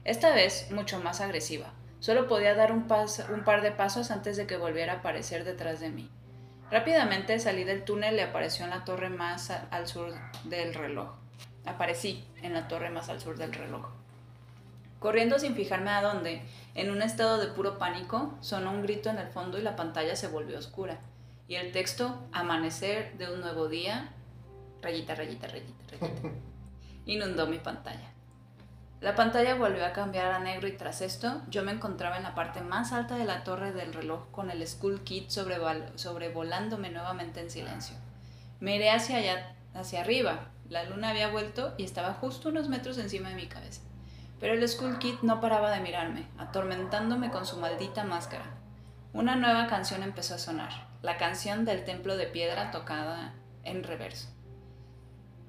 [0.05, 1.73] Esta vez mucho más agresiva.
[2.01, 2.87] Solo podía dar un,
[3.33, 6.11] un par de pasos antes de que volviera a aparecer detrás de mí.
[6.71, 10.13] Rápidamente salí del túnel y apareció en la torre más al sur
[10.45, 11.15] del reloj.
[11.65, 13.87] Aparecí en la torre más al sur del reloj.
[14.99, 16.43] Corriendo sin fijarme a dónde,
[16.75, 20.17] en un estado de puro pánico, sonó un grito en el fondo y la pantalla
[20.17, 20.99] se volvió oscura.
[21.47, 24.13] Y el texto, amanecer de un nuevo día,
[24.83, 26.31] rayita, rayita, rayita, rayita,
[27.07, 28.13] inundó mi pantalla.
[29.01, 32.35] La pantalla volvió a cambiar a negro y tras esto yo me encontraba en la
[32.35, 37.51] parte más alta de la torre del reloj con el Skull Kid sobrevolándome nuevamente en
[37.51, 37.97] silencio.
[38.59, 40.49] Miré hacia allá, hacia arriba.
[40.69, 43.83] La luna había vuelto y estaba justo unos metros encima de mi cabeza.
[44.41, 48.45] Pero el Skull Kid no paraba de mirarme, atormentándome con su maldita máscara.
[49.13, 50.71] Una nueva canción empezó a sonar,
[51.03, 54.29] la canción del templo de piedra tocada en reverso.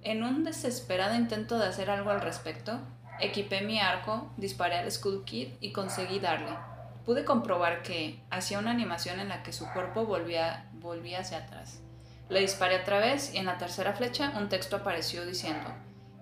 [0.02, 2.80] En un desesperado intento de hacer algo al respecto,
[3.20, 6.58] equipé mi arco, disparé al Skull Kid y conseguí darle.
[7.06, 11.82] Pude comprobar que hacía una animación en la que su cuerpo volvía, volvía hacia atrás.
[12.30, 15.70] Le disparé otra vez y en la tercera flecha un texto apareció diciendo,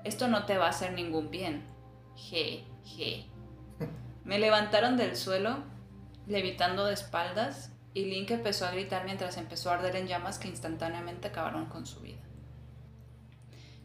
[0.04, 1.77] esto no te va a hacer ningún bien.
[2.18, 3.26] Je, je.
[4.26, 5.60] Me levantaron del suelo,
[6.26, 10.50] levitando de espaldas, y Link empezó a gritar mientras empezó a arder en llamas que
[10.50, 12.20] instantáneamente acabaron con su vida.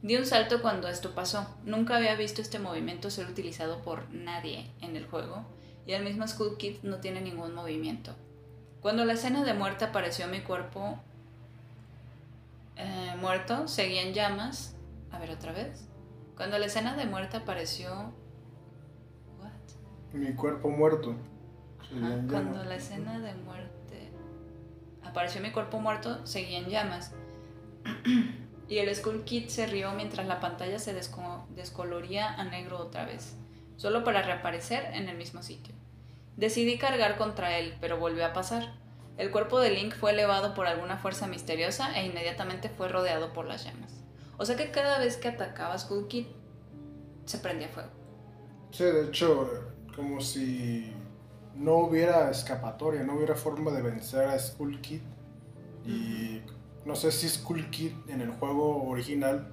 [0.02, 1.46] Di un salto cuando esto pasó.
[1.64, 5.44] Nunca había visto este movimiento ser utilizado por nadie en el juego,
[5.86, 8.16] y el mismo Skull Kid no tiene ningún movimiento.
[8.80, 10.98] Cuando la escena de muerte apareció mi cuerpo
[12.76, 14.74] eh, muerto, seguía en llamas.
[15.12, 15.86] A ver otra vez.
[16.36, 18.12] Cuando la escena de muerte apareció...
[20.12, 21.14] Mi cuerpo muerto.
[21.80, 24.10] Ajá, Cuando la escena de muerte
[25.04, 27.12] apareció mi cuerpo muerto, seguía en llamas.
[28.68, 33.04] y el Skull Kid se rió mientras la pantalla se desco- descoloría a negro otra
[33.04, 33.36] vez,
[33.76, 35.74] solo para reaparecer en el mismo sitio.
[36.36, 38.74] Decidí cargar contra él, pero volvió a pasar.
[39.18, 43.44] El cuerpo de Link fue elevado por alguna fuerza misteriosa e inmediatamente fue rodeado por
[43.44, 44.02] las llamas.
[44.38, 46.26] O sea que cada vez que atacaba a Skull Kid,
[47.26, 47.90] se prendía fuego.
[48.70, 50.92] Sí, de hecho, como si
[51.54, 55.02] no hubiera escapatoria, no hubiera forma de vencer a Skull Kid.
[55.84, 56.42] Y
[56.84, 59.48] no sé si Skull Kid en el juego original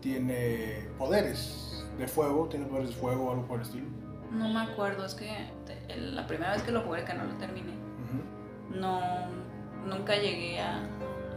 [0.00, 3.86] tiene poderes de fuego, tiene poderes de fuego o algo por el estilo.
[4.30, 5.50] No me acuerdo, es que
[5.96, 7.72] la primera vez que lo jugué, que no lo terminé,
[8.70, 9.00] no
[9.84, 10.88] nunca llegué a,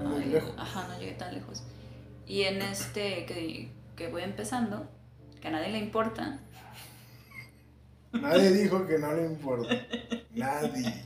[0.04, 0.54] Muy lejos.
[0.58, 1.64] ajá no llegué tan lejos
[2.26, 4.88] y en este que, que voy empezando
[5.42, 6.40] que a nadie le importa
[8.14, 9.76] Nadie dijo que no le importa.
[10.32, 11.06] Nadie.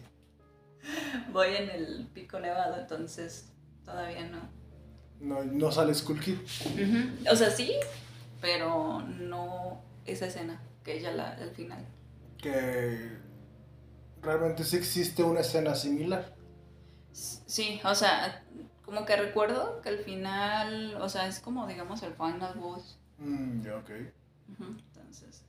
[1.31, 3.51] voy en el pico nevado entonces
[3.85, 4.39] todavía no
[5.19, 6.37] No, no sale Skull Kid.
[7.31, 7.73] o sea sí
[8.41, 11.83] pero no esa escena que ella la al final
[12.41, 13.17] Que
[14.21, 16.33] realmente sí existe una escena similar.
[17.11, 18.43] sí o sea
[18.85, 23.63] como que recuerdo que al final o sea es como digamos el final boss Mm,
[23.63, 23.89] ya, ok.
[24.59, 25.43] Entonces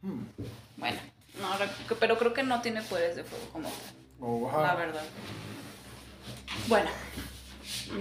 [0.00, 0.22] Hmm.
[2.00, 3.78] Pero creo que no tiene poderes de fuego como tal,
[4.20, 4.74] O, la ajá.
[4.76, 5.02] verdad.
[6.68, 6.90] Bueno,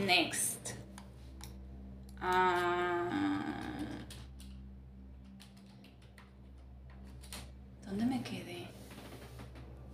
[0.06, 0.72] next.
[2.20, 3.08] Ah,
[7.86, 8.68] ¿Dónde me quedé?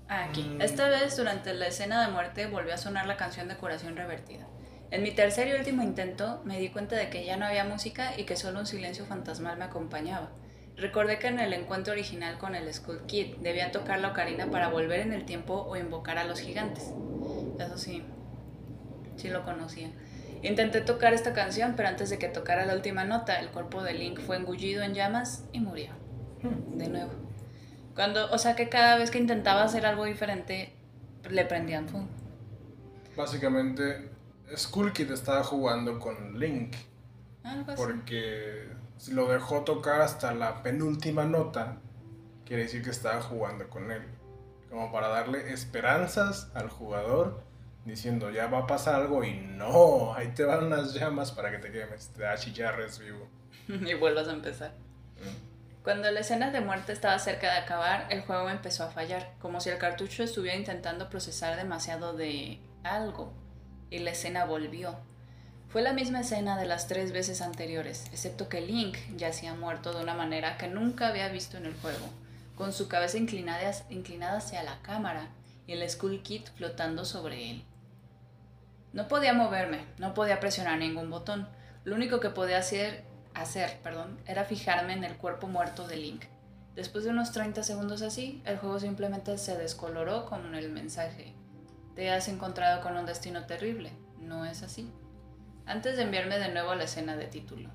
[0.09, 0.43] Ah, aquí.
[0.43, 0.61] Mm.
[0.61, 4.47] Esta vez, durante la escena de muerte, volvió a sonar la canción de Curación Revertida.
[4.91, 8.17] En mi tercer y último intento, me di cuenta de que ya no había música
[8.17, 10.29] y que solo un silencio fantasmal me acompañaba.
[10.77, 14.69] Recordé que en el encuentro original con el Skull Kid debía tocar la ocarina para
[14.69, 16.91] volver en el tiempo o invocar a los gigantes.
[17.59, 18.03] Eso sí,
[19.15, 19.91] sí lo conocía.
[20.41, 23.93] Intenté tocar esta canción, pero antes de que tocara la última nota, el cuerpo de
[23.93, 25.91] Link fue engullido en llamas y murió.
[26.41, 26.77] Hmm.
[26.77, 27.11] De nuevo.
[27.95, 30.73] Cuando, o sea que cada vez que intentaba hacer algo diferente,
[31.29, 32.07] le prendían fuego.
[33.15, 34.09] Básicamente,
[34.55, 36.75] Skull Kid estaba jugando con Link.
[37.43, 37.81] Algo así.
[37.81, 38.67] Porque
[39.09, 41.77] lo dejó tocar hasta la penúltima nota,
[42.45, 44.03] quiere decir que estaba jugando con él.
[44.69, 47.43] Como para darle esperanzas al jugador,
[47.85, 51.57] diciendo ya va a pasar algo y no, ahí te van unas llamas para que
[51.57, 53.27] te quemes, te da chicharres vivo.
[53.67, 54.71] y vuelvas a empezar.
[54.71, 55.83] Mm.
[55.83, 59.59] Cuando la escena de muerte estaba cerca de acabar, el juego empezó a fallar, como
[59.59, 63.33] si el cartucho estuviera intentando procesar demasiado de algo,
[63.89, 64.97] y la escena volvió.
[65.73, 70.03] Fue la misma escena de las tres veces anteriores, excepto que Link yacía muerto de
[70.03, 72.05] una manera que nunca había visto en el juego,
[72.53, 75.29] con su cabeza inclinada, hacia la cámara
[75.65, 77.63] y el Skull Kid flotando sobre él.
[78.91, 81.49] No podía moverme, no podía presionar ningún botón.
[81.85, 83.03] Lo único que podía hacer,
[84.27, 86.25] era fijarme en el cuerpo muerto de Link.
[86.75, 91.33] Después de unos 30 segundos así, el juego simplemente se descoloró con el mensaje.
[91.95, 93.91] Te has encontrado con un destino terrible.
[94.19, 94.87] no es así.
[95.65, 97.69] Antes de enviarme de nuevo a la escena de título.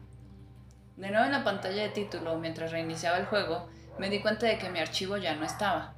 [0.97, 4.59] De nuevo en la pantalla de título, mientras reiniciaba el juego, me di cuenta de
[4.59, 5.95] que mi archivo ya no estaba.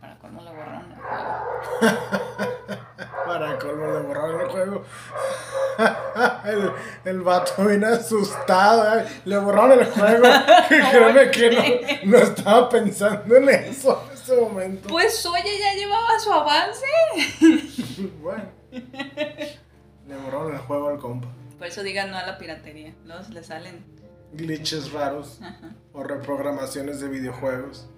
[0.00, 1.46] Para colmo lo borraron el juego.
[3.26, 4.84] Para colmo le borraron el juego.
[6.44, 6.72] el,
[7.04, 8.98] el vato viene asustado.
[8.98, 9.06] ¿eh?
[9.24, 10.24] Le borraron el juego.
[10.68, 14.88] Créeme que no, no estaba pensando en eso en ese momento.
[14.88, 16.86] Pues oye, ya llevaba su avance.
[18.20, 18.44] bueno.
[20.08, 21.28] Le borraron el juego al compa.
[21.58, 22.94] Por eso digan no a la piratería.
[23.26, 23.84] Se le salen.
[24.32, 25.40] Glitches raros.
[25.42, 25.74] Ajá.
[25.92, 27.90] O reprogramaciones de videojuegos.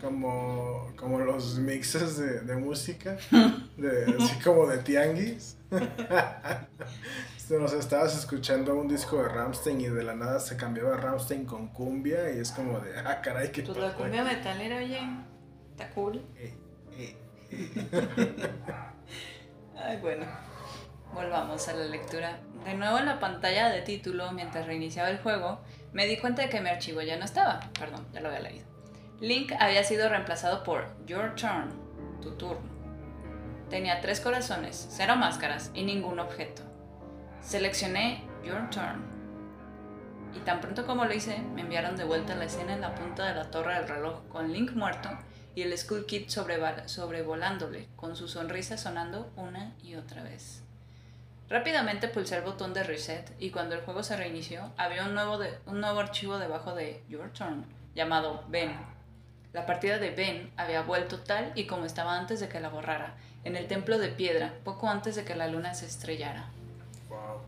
[0.00, 3.18] Como, como los mixes de, de música.
[3.76, 5.56] De, así como de tianguis.
[7.50, 11.68] Nos estabas escuchando un disco de Ramstein y de la nada se cambiaba Ramstein con
[11.68, 15.00] cumbia y es como de, ah, caray, qué Pues la cumbia metalera, oye,
[15.70, 16.22] está cool.
[16.36, 16.54] Eh,
[16.96, 17.16] eh,
[17.50, 18.50] eh.
[19.76, 20.24] Ay, bueno.
[21.14, 22.38] Volvamos a la lectura.
[22.64, 25.60] De nuevo en la pantalla de título, mientras reiniciaba el juego,
[25.92, 27.60] me di cuenta de que mi archivo ya no estaba.
[27.78, 28.66] Perdón, ya lo había leído.
[29.20, 31.70] Link había sido reemplazado por Your Turn,
[32.20, 32.70] tu turno.
[33.68, 36.62] Tenía tres corazones, cero máscaras y ningún objeto.
[37.40, 39.04] Seleccioné Your Turn.
[40.34, 42.94] Y tan pronto como lo hice, me enviaron de vuelta a la escena en la
[42.94, 45.10] punta de la torre del reloj con Link muerto
[45.54, 50.61] y el Skull Kid sobrevolándole, con su sonrisa sonando una y otra vez.
[51.52, 55.36] Rápidamente pulsé el botón de reset y cuando el juego se reinició, había un nuevo,
[55.36, 58.74] de- un nuevo archivo debajo de Your Turn, llamado Ben.
[59.52, 63.16] La partida de Ben había vuelto tal y como estaba antes de que la borrara,
[63.44, 66.46] en el templo de piedra, poco antes de que la luna se estrellara.
[67.10, 67.42] Wow.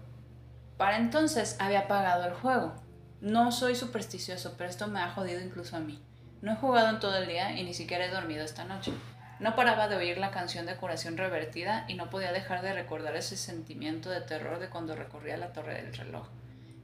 [0.76, 2.74] Para entonces había apagado el juego.
[3.22, 5.98] No soy supersticioso, pero esto me ha jodido incluso a mí.
[6.42, 8.92] No he jugado en todo el día y ni siquiera he dormido esta noche.
[9.40, 13.16] No paraba de oír la canción de curación revertida y no podía dejar de recordar
[13.16, 16.28] ese sentimiento de terror de cuando recorría la torre del reloj.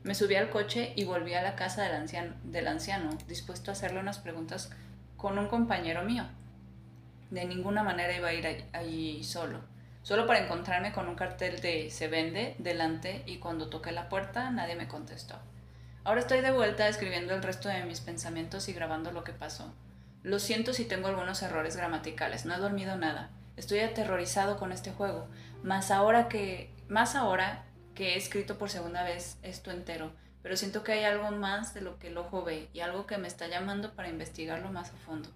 [0.03, 3.73] Me subí al coche y volví a la casa del anciano, del anciano, dispuesto a
[3.73, 4.71] hacerle unas preguntas
[5.17, 6.25] con un compañero mío.
[7.31, 9.61] De ninguna manera iba a ir allí- solo,
[10.03, 14.51] solo para encontrarme con un cartel de se vende delante y cuando toqué la puerta
[14.51, 15.37] nadie me contestó.
[16.03, 19.73] Ahora estoy de vuelta escribiendo el resto de mis pensamientos y grabando lo que pasó.
[20.23, 23.31] Lo siento si tengo algunos errores gramaticales, no he dormido nada.
[23.57, 25.29] Estoy aterrorizado con este juego,
[25.63, 30.83] más ahora que más ahora que he escrito por segunda vez esto entero, pero siento
[30.83, 33.47] que hay algo más de lo que el ojo ve y algo que me está
[33.47, 35.29] llamando para investigarlo más a fondo.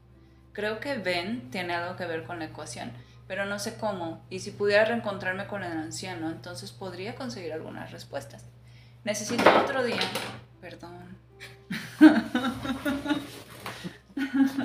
[0.52, 2.92] Creo que Ben tiene algo que ver con la ecuación,
[3.26, 7.90] pero no sé cómo, y si pudiera reencontrarme con el anciano, entonces podría conseguir algunas
[7.90, 8.44] respuestas.
[9.04, 10.00] Necesito otro día.
[10.60, 11.18] Perdón.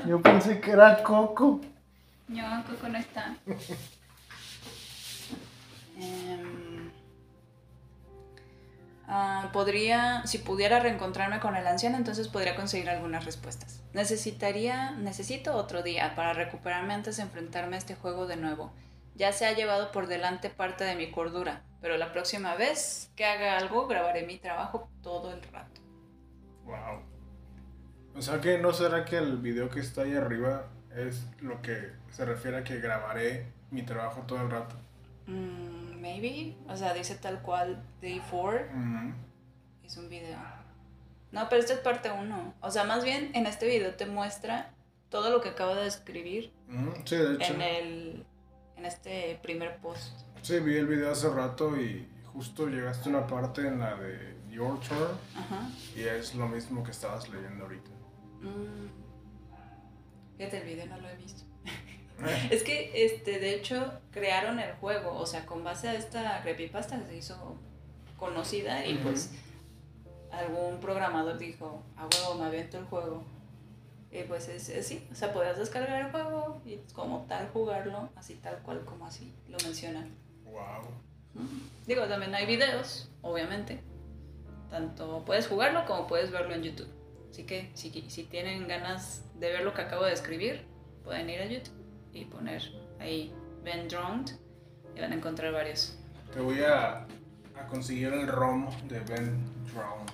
[0.08, 1.62] Yo pensé que era Coco.
[2.28, 3.36] No, Coco no está.
[9.12, 13.82] Ah, podría, si pudiera reencontrarme con el anciano, entonces podría conseguir algunas respuestas.
[13.92, 18.72] Necesitaría, necesito otro día para recuperarme antes de enfrentarme a este juego de nuevo.
[19.16, 23.26] Ya se ha llevado por delante parte de mi cordura, pero la próxima vez que
[23.26, 25.82] haga algo grabaré mi trabajo todo el rato.
[26.66, 27.09] Wow.
[28.20, 31.94] O sea que no será que el video que está ahí arriba es lo que
[32.12, 34.76] se refiere a que grabaré mi trabajo todo el rato.
[35.26, 39.14] Mm, maybe, o sea, dice tal cual Day 4 Ujú.
[39.86, 40.38] Es un video.
[41.32, 42.56] No, pero esta es parte 1.
[42.60, 44.74] O sea, más bien en este video te muestra
[45.08, 46.52] todo lo que acabo de escribir
[47.06, 47.54] Sí, de hecho.
[47.54, 48.26] en el
[48.76, 50.20] en este primer post.
[50.42, 54.36] Sí, vi el video hace rato y justo llegaste a una parte en la de
[54.50, 55.70] Your Turn Ajá.
[55.96, 57.92] y es lo mismo que estabas leyendo ahorita.
[58.42, 58.90] Mm.
[60.38, 61.44] Fíjate, el video no lo he visto.
[62.52, 67.00] Es que, este, de hecho, crearon el juego, o sea, con base a esta creepypasta
[67.00, 67.56] que se hizo
[68.18, 69.32] conocida y pues
[70.32, 73.24] algún programador dijo, a huevo, me aviento el juego.
[74.12, 78.10] Y pues es es así, o sea, podías descargar el juego y como tal jugarlo,
[78.16, 80.10] así tal cual como así lo mencionan.
[80.46, 80.90] Wow.
[81.36, 81.62] Mm.
[81.86, 83.80] Digo, también hay videos, obviamente.
[84.70, 86.99] Tanto puedes jugarlo como puedes verlo en YouTube.
[87.30, 90.66] Así que si, si tienen ganas de ver lo que acabo de escribir,
[91.04, 91.76] pueden ir a YouTube
[92.14, 92.62] y poner
[93.00, 94.32] ahí Ben Drowned
[94.96, 95.98] y van a encontrar varios.
[96.34, 97.06] Te voy a,
[97.56, 99.38] a conseguir el ROM de Ben
[99.74, 100.06] Drown.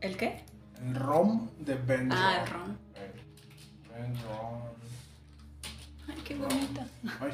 [0.00, 0.44] ¿El qué?
[0.80, 2.22] El ROM de Ben Drown.
[2.22, 2.76] Ah, el ROM.
[3.92, 4.62] Ben Drown.
[6.08, 6.86] Ay, qué bonita.
[7.20, 7.32] Ay.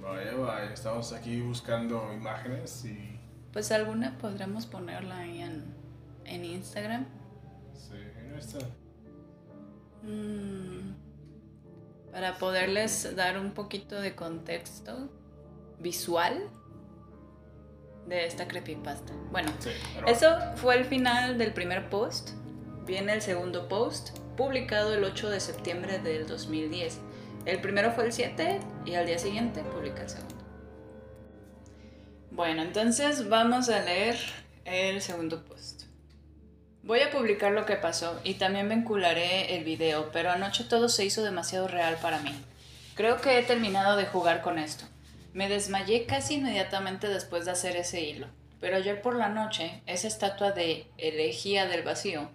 [0.00, 3.18] Vaya, vaya, estamos aquí buscando imágenes y.
[3.52, 5.64] Pues alguna podremos ponerla ahí en,
[6.24, 7.06] en Instagram.
[7.74, 7.94] Sí,
[8.38, 8.58] está.
[10.02, 10.94] Mm,
[12.12, 15.08] para poderles dar un poquito de contexto,
[15.80, 16.48] visual
[18.06, 19.12] de esta creepypasta.
[19.30, 22.30] Bueno, Sí, pero- eso fue el final del primer post.
[22.86, 27.00] Viene el segundo post, publicado el 8 de septiembre del 2010.
[27.46, 30.34] El primero fue el 7 y al día siguiente publica el segundo.
[32.30, 34.16] Bueno, entonces vamos a leer
[34.64, 35.73] el segundo post.
[36.84, 41.02] Voy a publicar lo que pasó y también vincularé el video, pero anoche todo se
[41.02, 42.30] hizo demasiado real para mí.
[42.94, 44.84] Creo que he terminado de jugar con esto.
[45.32, 48.26] Me desmayé casi inmediatamente después de hacer ese hilo,
[48.60, 52.30] pero ayer por la noche, esa estatua de elegía del vacío,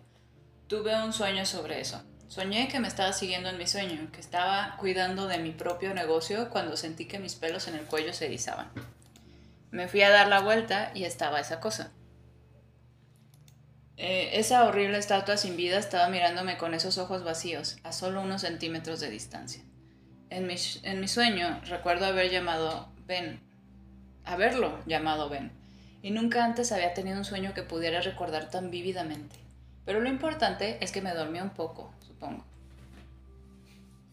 [0.65, 2.01] tuve un sueño sobre eso.
[2.27, 6.49] Soñé que me estaba siguiendo en mi sueño, que estaba cuidando de mi propio negocio
[6.49, 8.71] cuando sentí que mis pelos en el cuello se erizaban.
[9.69, 11.91] Me fui a dar la vuelta y estaba esa cosa.
[14.01, 18.41] Eh, esa horrible estatua sin vida estaba mirándome con esos ojos vacíos, a solo unos
[18.41, 19.61] centímetros de distancia.
[20.29, 23.41] En mi, en mi sueño recuerdo haber llamado Ben,
[24.23, 25.51] haberlo llamado Ben,
[26.01, 29.35] y nunca antes había tenido un sueño que pudiera recordar tan vívidamente.
[29.83, 32.45] Pero lo importante es que me dormí un poco, supongo.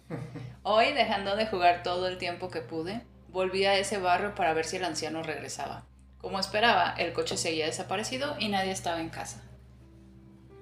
[0.64, 4.64] Hoy, dejando de jugar todo el tiempo que pude, volví a ese barrio para ver
[4.64, 5.84] si el anciano regresaba.
[6.18, 9.45] Como esperaba, el coche seguía desaparecido y nadie estaba en casa.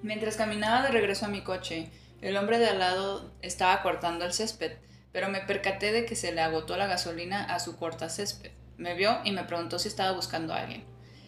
[0.01, 1.91] Mientras caminaba de regreso a mi coche,
[2.21, 4.77] el hombre de al lado estaba cortando el césped,
[5.11, 8.51] pero me percaté de que se le agotó la gasolina a su corta césped.
[8.77, 10.85] Me vio y me preguntó si estaba buscando a alguien.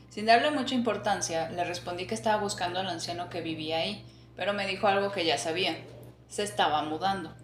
[0.10, 4.06] Sin darle mucha importancia, le respondí que estaba buscando al anciano que vivía ahí,
[4.36, 5.78] pero me dijo algo que ya sabía.
[6.28, 7.36] Se estaba mudando.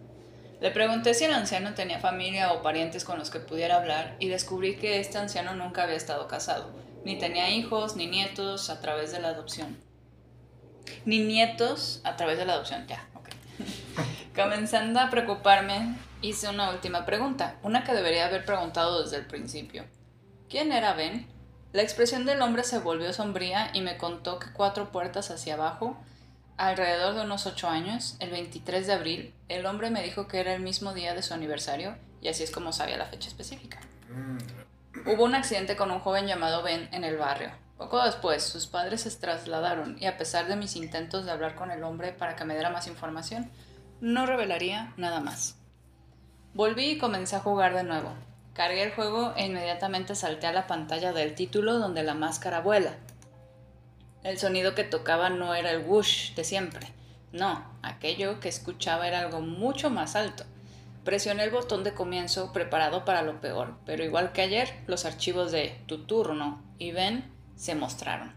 [0.59, 4.29] Le pregunté si el anciano tenía familia o parientes con los que pudiera hablar y
[4.29, 6.71] descubrí que este anciano nunca había estado casado,
[7.03, 9.77] ni tenía hijos ni nietos a través de la adopción.
[11.05, 13.29] Ni nietos a través de la adopción, ya, ok.
[14.35, 19.85] Comenzando a preocuparme, hice una última pregunta, una que debería haber preguntado desde el principio.
[20.49, 21.27] ¿Quién era Ben?
[21.71, 25.97] La expresión del hombre se volvió sombría y me contó que cuatro puertas hacia abajo,
[26.57, 30.53] alrededor de unos ocho años, el 23 de abril, el hombre me dijo que era
[30.53, 33.79] el mismo día de su aniversario y así es como sabía la fecha específica.
[34.09, 34.37] Mm,
[35.05, 37.49] Hubo un accidente con un joven llamado Ben en el barrio.
[37.83, 41.69] Poco después, sus padres se trasladaron y a pesar de mis intentos de hablar con
[41.69, 43.51] el hombre para que me diera más información,
[43.99, 45.57] no revelaría nada más.
[46.53, 48.13] Volví y comencé a jugar de nuevo.
[48.53, 52.93] Cargué el juego e inmediatamente salté a la pantalla del título donde la máscara vuela.
[54.23, 56.87] El sonido que tocaba no era el whoosh de siempre.
[57.33, 60.45] No, aquello que escuchaba era algo mucho más alto.
[61.03, 65.51] Presioné el botón de comienzo preparado para lo peor, pero igual que ayer, los archivos
[65.51, 67.32] de tu turno y Ben
[67.63, 68.33] se mostraron.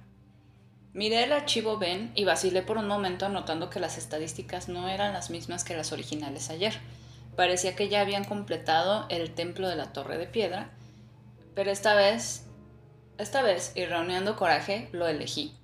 [0.92, 5.12] Miré el archivo Ben y vacilé por un momento notando que las estadísticas no eran
[5.12, 6.78] las mismas que las originales ayer.
[7.34, 10.70] Parecía que ya habían completado el templo de la torre de piedra,
[11.56, 12.46] pero esta vez,
[13.18, 15.56] esta vez, y reuniendo coraje, lo elegí.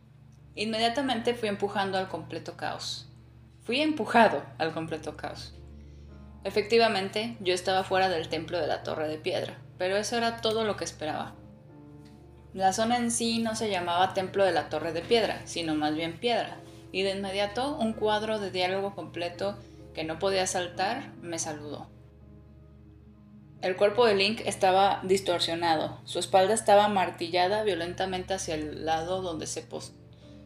[0.57, 3.07] Inmediatamente fui empujando al completo caos.
[3.63, 5.55] Fui empujado al completo caos.
[6.43, 10.65] Efectivamente, yo estaba fuera del templo de la torre de piedra, pero eso era todo
[10.65, 11.37] lo que esperaba.
[12.55, 15.95] La zona en sí no se llamaba Templo de la Torre de Piedra, sino más
[15.95, 16.59] bien Piedra,
[16.93, 19.59] y de inmediato un cuadro de diálogo completo
[19.95, 21.89] que no podía saltar me saludó.
[23.61, 29.47] El cuerpo de Link estaba distorsionado, su espalda estaba martillada violentamente hacia el lado donde
[29.47, 29.95] se pos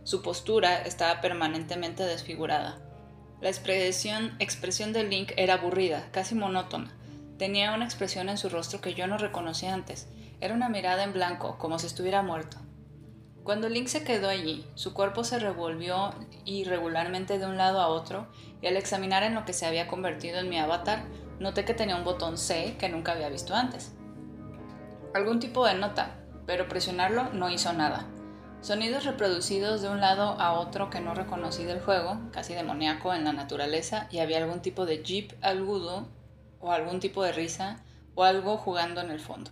[0.06, 2.78] su postura estaba permanentemente desfigurada.
[3.40, 6.94] La expresión, expresión de Link era aburrida, casi monótona.
[7.38, 10.06] Tenía una expresión en su rostro que yo no reconocí antes.
[10.38, 12.58] Era una mirada en blanco, como si estuviera muerto.
[13.42, 16.10] Cuando Link se quedó allí, su cuerpo se revolvió
[16.44, 18.26] irregularmente de un lado a otro,
[18.60, 21.04] y al examinar en lo que se había convertido en mi avatar,
[21.38, 23.94] noté que tenía un botón C que nunca había visto antes.
[25.14, 28.06] Algún tipo de nota, pero presionarlo no hizo nada.
[28.60, 33.24] Sonidos reproducidos de un lado a otro que no reconocí del juego, casi demoníaco en
[33.24, 36.08] la naturaleza, y había algún tipo de jeep agudo,
[36.60, 37.84] o algún tipo de risa,
[38.14, 39.50] o algo jugando en el fondo.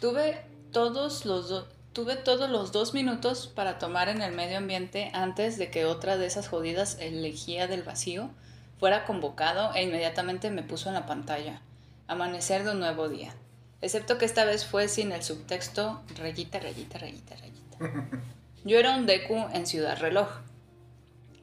[0.00, 1.66] Tuve todos los dos
[1.98, 6.16] Tuve todos los dos minutos para tomar en el medio ambiente antes de que otra
[6.16, 8.30] de esas jodidas elegía del vacío
[8.78, 11.60] fuera convocado e inmediatamente me puso en la pantalla.
[12.06, 13.34] Amanecer de un nuevo día.
[13.80, 17.78] Excepto que esta vez fue sin el subtexto rayita, rayita, rayita, rayita.
[18.64, 20.28] Yo era un Deku en Ciudad Reloj.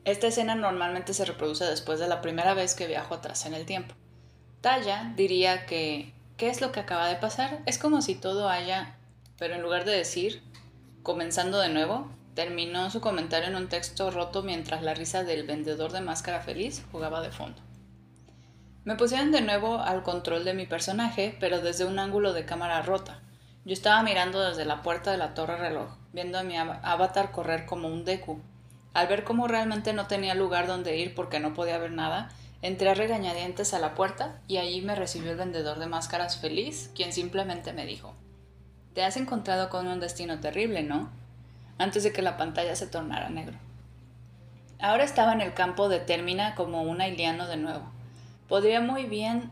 [0.05, 3.65] Esta escena normalmente se reproduce después de la primera vez que viajo atrás en el
[3.65, 3.93] tiempo.
[4.61, 7.61] Talla diría que ¿qué es lo que acaba de pasar?
[7.65, 8.95] Es como si todo haya
[9.37, 10.41] pero en lugar de decir,
[11.03, 15.91] comenzando de nuevo, terminó su comentario en un texto roto mientras la risa del vendedor
[15.91, 17.61] de máscara feliz jugaba de fondo.
[18.85, 22.81] Me pusieron de nuevo al control de mi personaje, pero desde un ángulo de cámara
[22.81, 23.19] rota.
[23.65, 27.65] Yo estaba mirando desde la puerta de la torre reloj, viendo a mi avatar correr
[27.65, 28.39] como un Deku.
[28.93, 32.29] Al ver cómo realmente no tenía lugar donde ir porque no podía ver nada,
[32.65, 36.89] entré a regañadientes a la puerta y allí me recibió el vendedor de máscaras feliz,
[36.95, 38.15] quien simplemente me dijo,
[38.95, 41.11] Te has encontrado con un destino terrible, ¿no?
[41.77, 43.57] Antes de que la pantalla se tornara negro.
[44.79, 47.85] Ahora estaba en el campo de Termina como un ailiano de nuevo.
[48.47, 49.51] Podría muy bien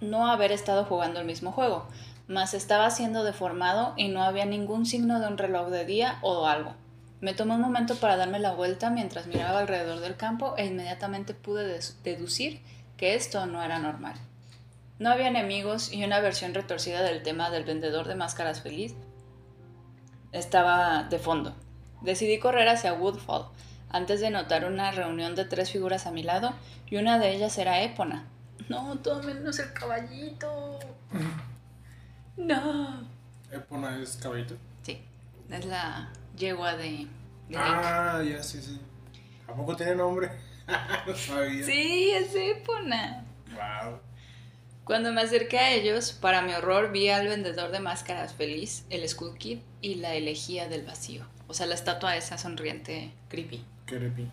[0.00, 1.88] no haber estado jugando el mismo juego,
[2.28, 6.46] mas estaba siendo deformado y no había ningún signo de un reloj de día o
[6.46, 6.74] algo.
[7.20, 11.34] Me tomé un momento para darme la vuelta mientras miraba alrededor del campo e inmediatamente
[11.34, 12.62] pude deducir
[12.96, 14.14] que esto no era normal.
[14.98, 18.94] No había enemigos y una versión retorcida del tema del vendedor de máscaras feliz
[20.32, 21.54] estaba de fondo.
[22.02, 23.46] Decidí correr hacia Woodfall,
[23.90, 26.54] antes de notar una reunión de tres figuras a mi lado
[26.86, 28.24] y una de ellas era Épona.
[28.68, 30.78] No, todo menos el caballito.
[32.36, 33.06] No.
[33.50, 34.56] ¿Épona es caballito?
[34.82, 35.02] Sí,
[35.50, 36.10] es la
[36.40, 37.06] yegua de,
[37.56, 38.80] Ah, ya, sí, sí.
[39.46, 40.30] ¿A poco tiene nombre?
[41.06, 41.64] no sabía.
[41.64, 43.24] Sí, es Épona.
[43.52, 43.98] Wow.
[44.84, 49.08] Cuando me acerqué a ellos, para mi horror vi al vendedor de máscaras feliz, el
[49.08, 51.26] Skull Kid y la elegía del vacío.
[51.46, 53.64] O sea, la estatua esa sonriente creepy.
[53.86, 54.30] Creepy.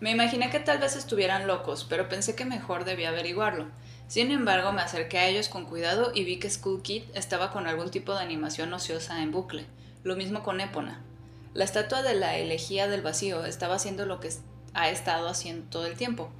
[0.00, 3.66] Me imaginé que tal vez estuvieran locos, pero pensé que mejor debía averiguarlo.
[4.08, 7.66] Sin embargo, me acerqué a ellos con cuidado y vi que Skull Kid estaba con
[7.66, 9.66] algún tipo de animación ociosa en bucle.
[10.06, 11.00] Lo mismo con Épona.
[11.52, 14.30] La estatua de la elegía del vacío estaba haciendo lo que
[14.72, 16.30] ha estado haciendo todo el tiempo.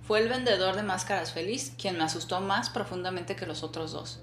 [0.00, 4.20] Fue el vendedor de máscaras feliz quien me asustó más profundamente que los otros dos.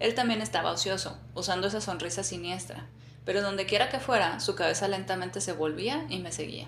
[0.00, 2.88] Él también estaba ocioso, usando esa sonrisa siniestra,
[3.24, 6.66] pero donde quiera que fuera, su cabeza lentamente se volvía y me seguía.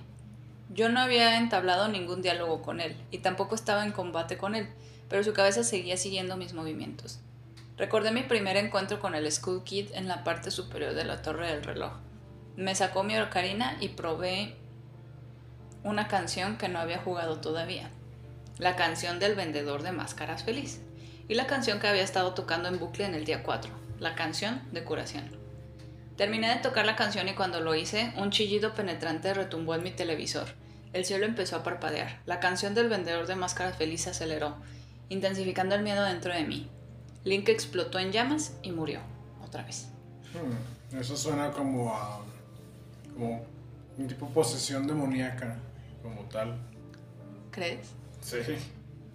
[0.72, 4.68] Yo no había entablado ningún diálogo con él, y tampoco estaba en combate con él,
[5.08, 7.18] pero su cabeza seguía siguiendo mis movimientos.
[7.76, 11.48] Recordé mi primer encuentro con el School Kid en la parte superior de la torre
[11.48, 11.94] del reloj.
[12.54, 14.54] Me sacó mi ocarina y probé
[15.82, 17.90] una canción que no había jugado todavía.
[18.58, 20.80] La canción del vendedor de máscaras feliz.
[21.26, 23.72] Y la canción que había estado tocando en bucle en el día 4.
[23.98, 25.36] La canción de curación.
[26.16, 29.90] Terminé de tocar la canción y cuando lo hice, un chillido penetrante retumbó en mi
[29.90, 30.46] televisor.
[30.92, 32.20] El cielo empezó a parpadear.
[32.24, 34.58] La canción del vendedor de máscaras feliz se aceleró,
[35.08, 36.70] intensificando el miedo dentro de mí.
[37.24, 39.00] Link explotó en llamas y murió.
[39.42, 39.88] Otra vez.
[40.32, 42.20] Hmm, eso suena como a.
[43.14, 43.44] como
[43.96, 45.56] un tipo de posesión demoníaca,
[46.02, 46.58] como tal.
[47.50, 47.92] ¿Crees?
[48.20, 48.38] Sí.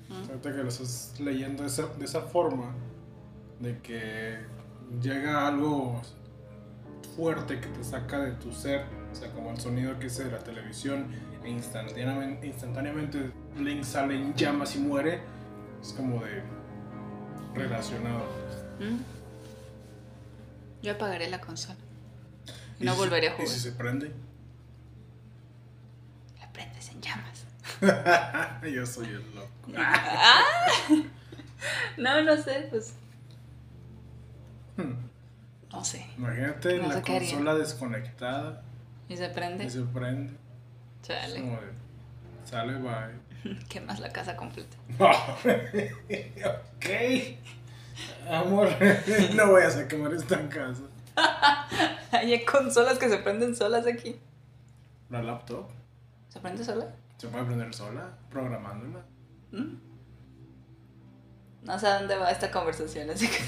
[0.09, 2.73] Ahorita que lo estás leyendo de esa, de esa forma,
[3.59, 4.39] de que
[5.01, 6.01] llega algo
[7.15, 10.31] fuerte que te saca de tu ser, o sea, como el sonido que es de
[10.31, 11.07] la televisión,
[11.43, 15.21] e instantáneamente, instantáneamente Link sale en llamas y muere,
[15.81, 16.41] es como de
[17.59, 18.25] relacionado.
[18.79, 18.97] ¿Mm?
[20.81, 21.77] Yo apagaré la consola.
[22.79, 23.47] Y no volveré a jugar.
[23.47, 24.11] ¿Y si se prende?
[26.39, 27.45] La prendes en llamas.
[28.73, 29.49] Yo soy el loco.
[29.77, 30.41] Ah.
[31.97, 32.93] no, no sé, pues.
[34.77, 34.93] Hmm.
[35.71, 36.07] No sé.
[36.17, 38.63] Imagínate No la consola desconectada
[39.07, 39.65] ¿Y se prende?
[39.65, 40.33] y se prende.
[41.03, 41.41] Chale.
[41.41, 41.67] como de,
[42.45, 43.18] sale, bye.
[43.69, 44.77] Quemas la casa completa.
[44.99, 46.85] ok.
[48.29, 48.69] Amor,
[49.35, 50.83] no vayas a quemar esta casa.
[52.11, 54.19] Hay consolas que se prenden solas aquí.
[55.09, 55.67] La laptop
[56.29, 56.85] ¿Se prende sola?
[57.17, 59.03] se puede prender sola, programándola.
[59.51, 59.75] ¿Mm?
[61.63, 63.39] No sé a dónde va esta conversación, así que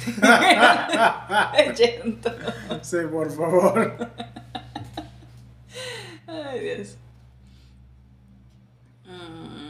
[1.75, 2.29] Yendo.
[2.81, 4.09] Sí, por favor.
[6.27, 6.97] Ay, Dios.
[9.05, 9.60] Mm.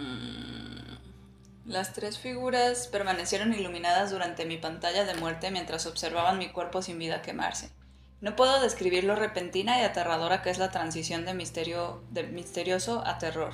[1.72, 7.00] Las tres figuras permanecieron iluminadas durante mi pantalla de muerte mientras observaban mi cuerpo sin
[7.00, 7.72] vida quemarse.
[8.20, 12.04] No puedo describir lo repentina y aterradora que es la transición de, misterio,
[12.34, 13.54] misterioso a terror.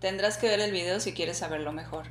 [0.00, 2.08] Tendrás que ver el video si quieres saberlo mejor.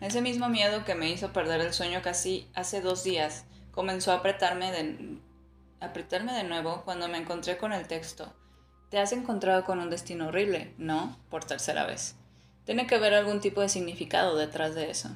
[0.00, 4.18] Ese mismo miedo que me hizo perder el sueño casi hace dos días comenzó a
[4.18, 5.18] apretarme de,
[5.80, 8.32] apretarme de nuevo cuando me encontré con el texto.
[8.90, 11.18] Te has encontrado con un destino horrible, ¿no?
[11.30, 12.14] Por tercera vez.
[12.66, 15.08] Tiene que haber algún tipo de significado detrás de eso.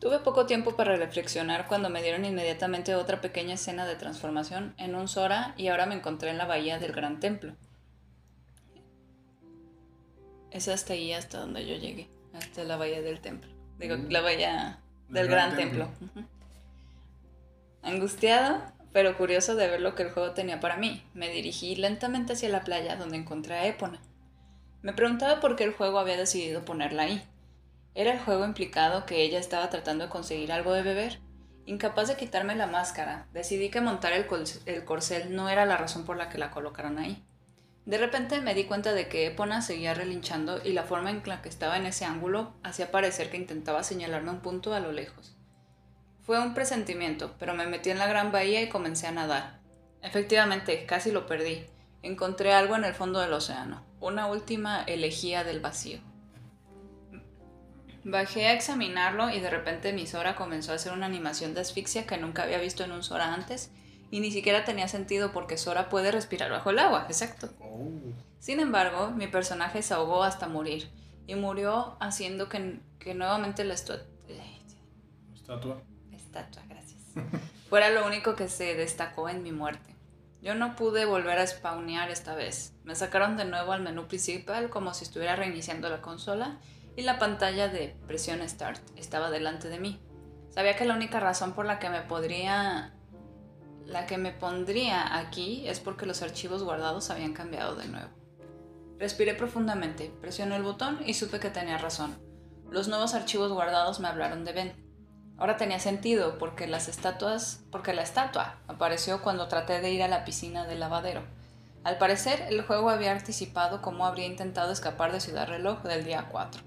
[0.00, 4.94] Tuve poco tiempo para reflexionar cuando me dieron inmediatamente otra pequeña escena de transformación en
[4.96, 7.54] un Sora y ahora me encontré en la bahía del Gran Templo.
[10.50, 13.50] Es hasta ahí hasta donde yo llegué, hasta la bahía del templo.
[13.78, 14.08] Digo, Mm.
[14.10, 15.88] la bahía del Gran, Gran Templo.
[17.82, 18.62] Angustiado,
[18.92, 22.48] pero curioso de ver lo que el juego tenía para mí, me dirigí lentamente hacia
[22.48, 24.00] la playa donde encontré a Épona.
[24.84, 27.26] Me preguntaba por qué el juego había decidido ponerla ahí.
[27.94, 31.20] ¿Era el juego implicado que ella estaba tratando de conseguir algo de beber?
[31.64, 34.26] Incapaz de quitarme la máscara, decidí que montar el,
[34.66, 37.24] el corcel no era la razón por la que la colocaron ahí.
[37.86, 41.40] De repente me di cuenta de que Epona seguía relinchando y la forma en la
[41.40, 45.34] que estaba en ese ángulo hacía parecer que intentaba señalarme un punto a lo lejos.
[46.26, 49.60] Fue un presentimiento, pero me metí en la gran bahía y comencé a nadar.
[50.02, 51.64] Efectivamente, casi lo perdí.
[52.02, 55.98] Encontré algo en el fondo del océano, una última elegía del vacío.
[58.04, 62.06] Bajé a examinarlo y de repente mi Sora comenzó a hacer una animación de asfixia
[62.06, 63.70] que nunca había visto en un Sora antes
[64.10, 67.48] y ni siquiera tenía sentido porque Sora puede respirar bajo el agua, exacto.
[67.60, 67.88] Oh.
[68.40, 70.90] Sin embargo, mi personaje se ahogó hasta morir
[71.26, 72.78] y murió haciendo que,
[73.14, 74.06] nuevamente la estatua...
[75.34, 75.80] Estatua.
[76.12, 77.00] Estatua, gracias.
[77.70, 79.93] fuera lo único que se destacó en mi muerte.
[80.44, 82.74] Yo no pude volver a spawnear esta vez.
[82.84, 86.60] Me sacaron de nuevo al menú principal como si estuviera reiniciando la consola
[86.96, 90.02] y la pantalla de presión Start estaba delante de mí.
[90.50, 92.92] Sabía que la única razón por la que me podría
[93.86, 98.10] la que me pondría aquí es porque los archivos guardados habían cambiado de nuevo.
[98.98, 102.18] Respiré profundamente, presioné el botón y supe que tenía razón.
[102.70, 104.83] Los nuevos archivos guardados me hablaron de Ben.
[105.36, 110.08] Ahora tenía sentido porque las estatuas, porque la estatua apareció cuando traté de ir a
[110.08, 111.22] la piscina del lavadero.
[111.82, 116.28] Al parecer, el juego había anticipado cómo habría intentado escapar de Ciudad Reloj del día
[116.30, 116.62] 4.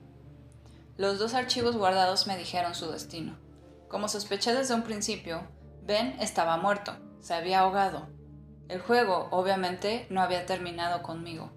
[0.98, 3.38] Los dos archivos guardados me dijeron su destino.
[3.88, 5.48] Como sospeché desde un principio,
[5.84, 8.08] Ben estaba muerto, se había ahogado.
[8.68, 11.52] El juego, obviamente, no había terminado conmigo.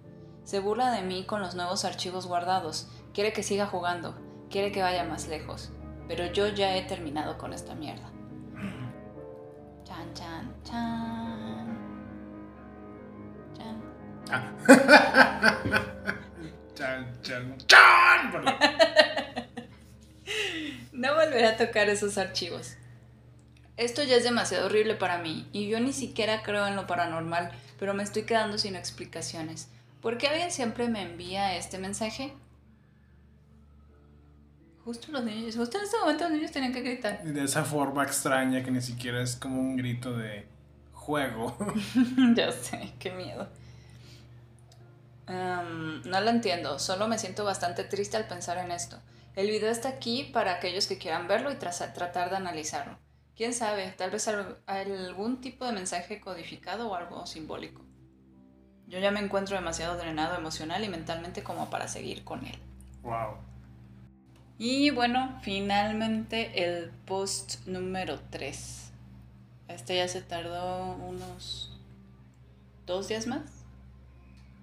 [0.45, 4.17] Se burla de mí con los nuevos archivos guardados, quiere que siga jugando,
[4.49, 5.73] quiere que vaya más lejos.
[6.11, 8.11] Pero yo ya he terminado con esta mierda.
[9.85, 11.79] Chan, chan, chan.
[13.57, 13.83] Chan.
[14.29, 14.51] Ah.
[16.75, 18.45] chan, chan, chan.
[20.93, 22.75] no volveré a tocar esos archivos.
[23.77, 27.53] Esto ya es demasiado horrible para mí y yo ni siquiera creo en lo paranormal,
[27.79, 29.69] pero me estoy quedando sin explicaciones.
[30.03, 32.33] ¿Por qué alguien siempre me envía este mensaje?
[34.91, 37.23] Justo los niños, justo en este momento los niños tenían que gritar.
[37.23, 40.49] De esa forma extraña que ni siquiera es como un grito de
[40.93, 41.57] juego.
[42.35, 43.49] ya sé, qué miedo.
[45.29, 49.01] no lo entiendo, solo me siento bastante triste al pensar en esto.
[49.37, 52.99] El video está aquí para aquellos que quieran verlo y tratar de analizarlo.
[53.37, 54.27] Quién sabe, tal vez
[54.67, 57.85] algún tipo de mensaje codificado o algo simbólico.
[58.89, 62.59] Yo ya me encuentro demasiado drenado emocional y mentalmente como para seguir con él.
[63.03, 63.50] Wow.
[64.63, 68.93] Y bueno, finalmente el post número 3.
[69.69, 71.81] Este ya se tardó unos
[72.85, 73.41] dos días más.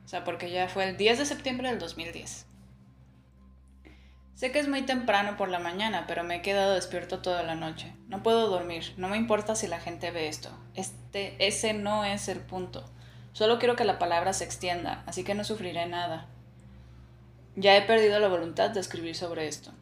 [0.06, 2.46] O sea, porque ya fue el 10 de septiembre del 2010.
[4.36, 7.56] Sé que es muy temprano por la mañana, pero me he quedado despierto toda la
[7.56, 7.92] noche.
[8.08, 10.52] No puedo dormir, no me importa si la gente ve esto.
[10.76, 12.86] Este, ese no es el punto.
[13.34, 16.28] Solo quiero que la palabra se extienda, así que no sufriré nada.
[17.56, 19.74] Ya he perdido la voluntad de escribir sobre esto.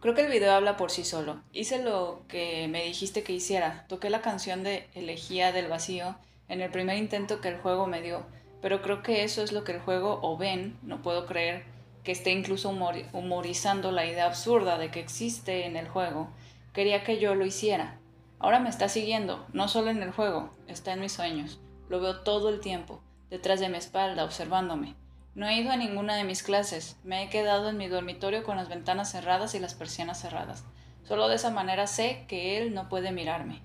[0.00, 1.42] Creo que el video habla por sí solo.
[1.52, 3.84] Hice lo que me dijiste que hiciera.
[3.88, 6.16] Toqué la canción de Elegía del Vacío
[6.48, 8.24] en el primer intento que el juego me dio,
[8.62, 11.64] pero creo que eso es lo que el juego o ven, no puedo creer,
[12.04, 12.70] que esté incluso
[13.12, 16.28] humorizando la idea absurda de que existe en el juego,
[16.72, 17.98] quería que yo lo hiciera.
[18.38, 21.58] Ahora me está siguiendo, no solo en el juego, está en mis sueños.
[21.88, 24.94] Lo veo todo el tiempo, detrás de mi espalda, observándome.
[25.38, 28.56] No he ido a ninguna de mis clases, me he quedado en mi dormitorio con
[28.56, 30.64] las ventanas cerradas y las persianas cerradas.
[31.04, 33.62] Solo de esa manera sé que él no puede mirarme.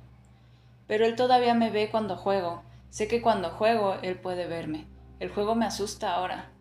[0.86, 2.61] Pero él todavía me ve cuando juego.
[2.91, 4.86] Sé que cuando juego él puede verme.
[5.19, 6.51] El juego me asusta ahora.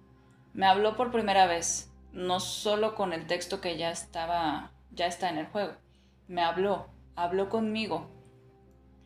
[0.55, 5.29] Me habló por primera vez, no solo con el texto que ya estaba, ya está
[5.29, 5.75] en el juego.
[6.27, 6.87] Me habló,
[7.17, 8.11] habló conmigo.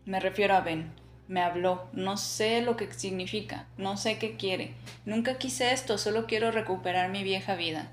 [0.05, 0.95] Me refiero a Ben.
[1.29, 4.74] Me habló, no sé lo que significa, no sé qué quiere.
[5.05, 7.91] Nunca quise esto, solo quiero recuperar mi vieja vida.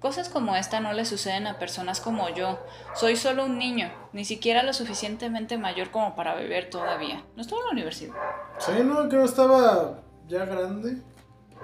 [0.00, 2.58] Cosas como esta no le suceden a personas como yo.
[2.94, 7.24] Soy solo un niño, ni siquiera lo suficientemente mayor como para beber todavía.
[7.34, 8.14] ¿No estaba en la universidad?
[8.58, 10.98] Sí, no, que no estaba ya grande.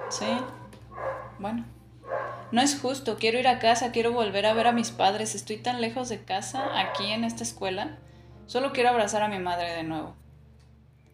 [0.08, 0.26] Sí.
[1.38, 1.64] Bueno,
[2.52, 5.56] no es justo, quiero ir a casa, quiero volver a ver a mis padres, estoy
[5.56, 7.98] tan lejos de casa, aquí en esta escuela.
[8.46, 10.14] Solo quiero abrazar a mi madre de nuevo.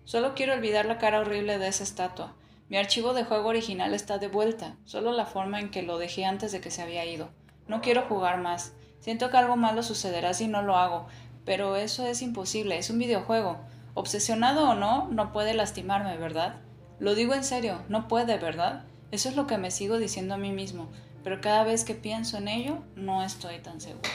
[0.08, 2.32] Solo quiero olvidar la cara horrible de esa estatua.
[2.70, 6.24] Mi archivo de juego original está de vuelta, solo la forma en que lo dejé
[6.24, 7.28] antes de que se había ido.
[7.66, 8.72] No quiero jugar más.
[9.00, 11.08] Siento que algo malo sucederá si no lo hago,
[11.44, 13.58] pero eso es imposible, es un videojuego.
[13.92, 16.54] Obsesionado o no, no puede lastimarme, ¿verdad?
[16.98, 18.86] Lo digo en serio, no puede, ¿verdad?
[19.10, 20.88] Eso es lo que me sigo diciendo a mí mismo,
[21.22, 24.08] pero cada vez que pienso en ello no estoy tan seguro.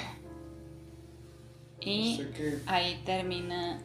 [1.79, 2.25] Y
[2.65, 3.79] ahí termina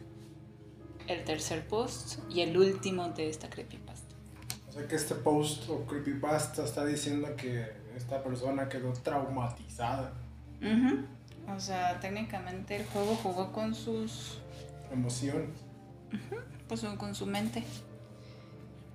[1.09, 4.15] el tercer post y el último de esta creepypasta.
[4.69, 10.13] O sea que este post o creepypasta está diciendo que esta persona quedó traumatizada.
[10.61, 11.05] Ujú.
[11.55, 14.39] O sea, técnicamente el juego jugó con sus.
[14.91, 15.49] Emociones.
[16.67, 17.63] Pues con su mente.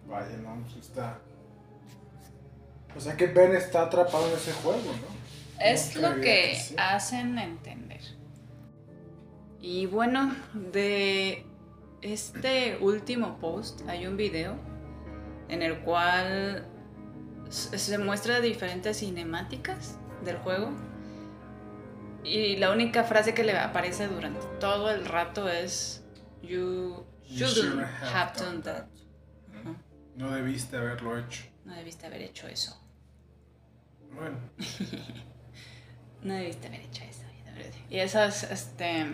[0.09, 1.19] Vaya, no, pues está.
[2.97, 5.65] O sea que Ben está atrapado en ese juego, ¿no?
[5.65, 8.03] Es No lo que hacen entender.
[9.61, 11.45] Y bueno, de
[12.05, 14.57] este último post hay un video
[15.48, 16.66] en el cual
[17.48, 20.70] se muestra diferentes cinemáticas del juego.
[22.22, 26.05] Y la única frase que le aparece durante todo el rato es
[26.42, 28.86] You shouldn't have done that.
[30.16, 31.44] No debiste haberlo hecho.
[31.64, 32.80] No debiste haber hecho eso.
[34.14, 34.38] Bueno,
[36.22, 37.24] No debiste haber hecho eso.
[37.90, 39.07] Y esas, este.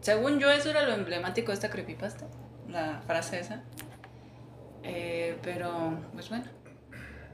[0.00, 2.26] Según yo, eso era lo emblemático de esta creepypasta.
[2.68, 3.62] La frase esa.
[4.82, 6.44] Eh, pero, pues bueno.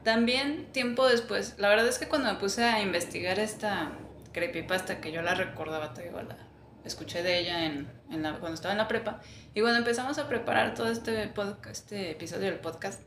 [0.03, 1.55] También, tiempo después.
[1.57, 3.91] La verdad es que cuando me puse a investigar esta
[4.33, 6.37] creepypasta, que yo la recordaba, te digo, la
[6.85, 9.21] escuché de ella en, en cuando estaba en la prepa.
[9.53, 13.01] Y cuando empezamos a preparar todo este, podcast, este episodio del podcast,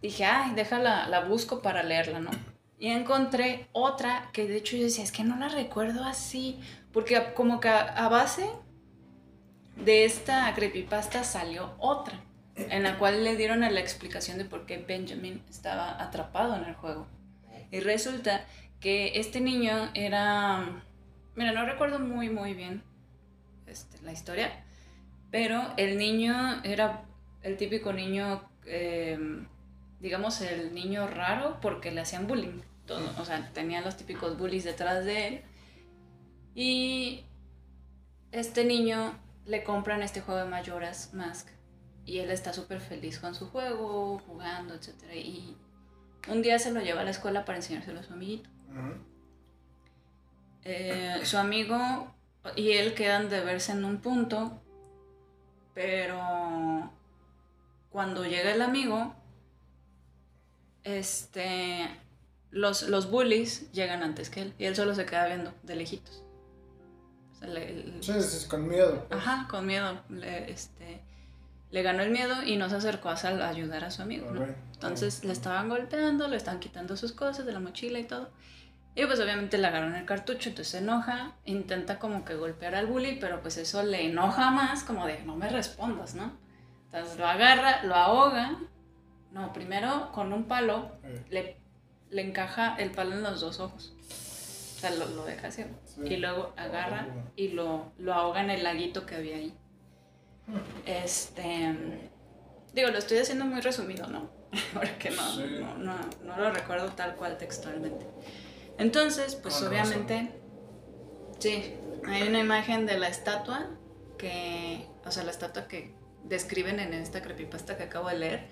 [0.00, 2.30] dije, ay, déjala, la busco para leerla, ¿no?
[2.78, 6.58] Y encontré otra que de hecho yo decía, es que no la recuerdo así,
[6.92, 8.48] porque como que a, base
[9.76, 12.20] de esta creepypasta salió otra,
[12.56, 16.74] en la cual le dieron la explicación de por qué Benjamin estaba atrapado en el
[16.74, 17.06] juego.
[17.70, 18.44] Y resulta
[18.80, 20.82] que este niño era,
[21.36, 22.82] mira, no recuerdo muy, muy bien
[23.66, 24.64] este, la historia,
[25.30, 27.04] pero el niño era
[27.42, 29.18] el típico niño, eh,
[30.00, 32.60] digamos, el niño raro porque le hacían bullying.
[33.18, 35.42] O sea, tenía los típicos bullies detrás de él.
[36.54, 37.24] Y
[38.32, 41.48] este niño le compran este juego de Majora's Mask.
[42.04, 44.94] Y él está súper feliz con su juego, jugando, etc.
[45.14, 45.56] Y
[46.28, 48.48] un día se lo lleva a la escuela para enseñárselo a su amiguito.
[50.64, 52.14] Eh, su amigo
[52.56, 54.60] y él quedan de verse en un punto,
[55.74, 56.90] pero
[57.90, 59.14] cuando llega el amigo,
[60.84, 61.88] este,
[62.50, 66.24] los, los bullies llegan antes que él y él solo se queda viendo de lejitos.
[67.42, 69.06] El- Sí, sí, con miedo.
[69.08, 69.20] pues.
[69.20, 70.00] Ajá, con miedo.
[70.10, 71.00] Le, este,
[71.70, 74.30] le ganó el miedo y no se acercó a sal- ayudar a su amigo.
[74.74, 78.30] Entonces le estaban golpeando, le estaban quitando sus cosas de la mochila y todo.
[78.94, 82.86] Y pues obviamente le agarraron el cartucho, entonces se enoja, intenta como que golpear al
[82.86, 86.32] bully, pero pues eso le enoja más, como de no me respondas, ¿no?
[86.86, 88.56] Entonces lo agarra, lo ahoga.
[89.30, 90.90] No, primero con un palo
[91.30, 91.56] le,
[92.10, 93.94] le encaja el palo en los dos ojos.
[94.80, 95.70] O sea, lo, lo deja ciego.
[95.84, 96.00] Sí.
[96.06, 97.06] Y luego agarra
[97.36, 99.54] y lo, lo ahoga en el laguito que había ahí.
[100.86, 102.10] Este.
[102.72, 104.30] Digo, lo estoy haciendo muy resumido, ¿no?
[104.74, 105.44] Porque no, Sí.
[105.60, 108.06] no, no, no lo recuerdo tal cual textualmente.
[108.78, 110.32] Entonces, pues obviamente.
[111.40, 111.74] Sí,
[112.06, 113.68] hay una imagen de la estatua
[114.18, 114.86] que.
[115.04, 118.48] O sea, la estatua que describen en esta creepypasta que acabo de leer.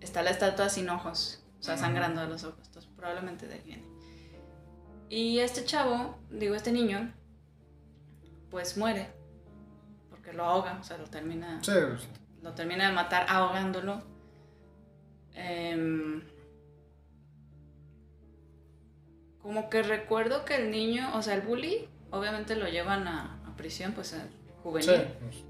[0.00, 2.60] Está la estatua sin ojos, o sea, sangrando de los ojos.
[2.66, 3.95] Entonces, probablemente de ahí viene.
[5.08, 7.12] Y este chavo, digo, este niño,
[8.50, 9.08] pues muere.
[10.10, 12.08] Porque lo ahoga, o sea, lo termina, Sí, pues,
[12.42, 14.02] lo termina de matar ahogándolo.
[15.34, 16.22] Em,
[19.42, 23.56] como que recuerdo que el niño, o sea, el bully, obviamente lo llevan a, a
[23.56, 24.26] prisión, pues a
[24.62, 24.90] juvenil.
[24.90, 25.44] sí, pues,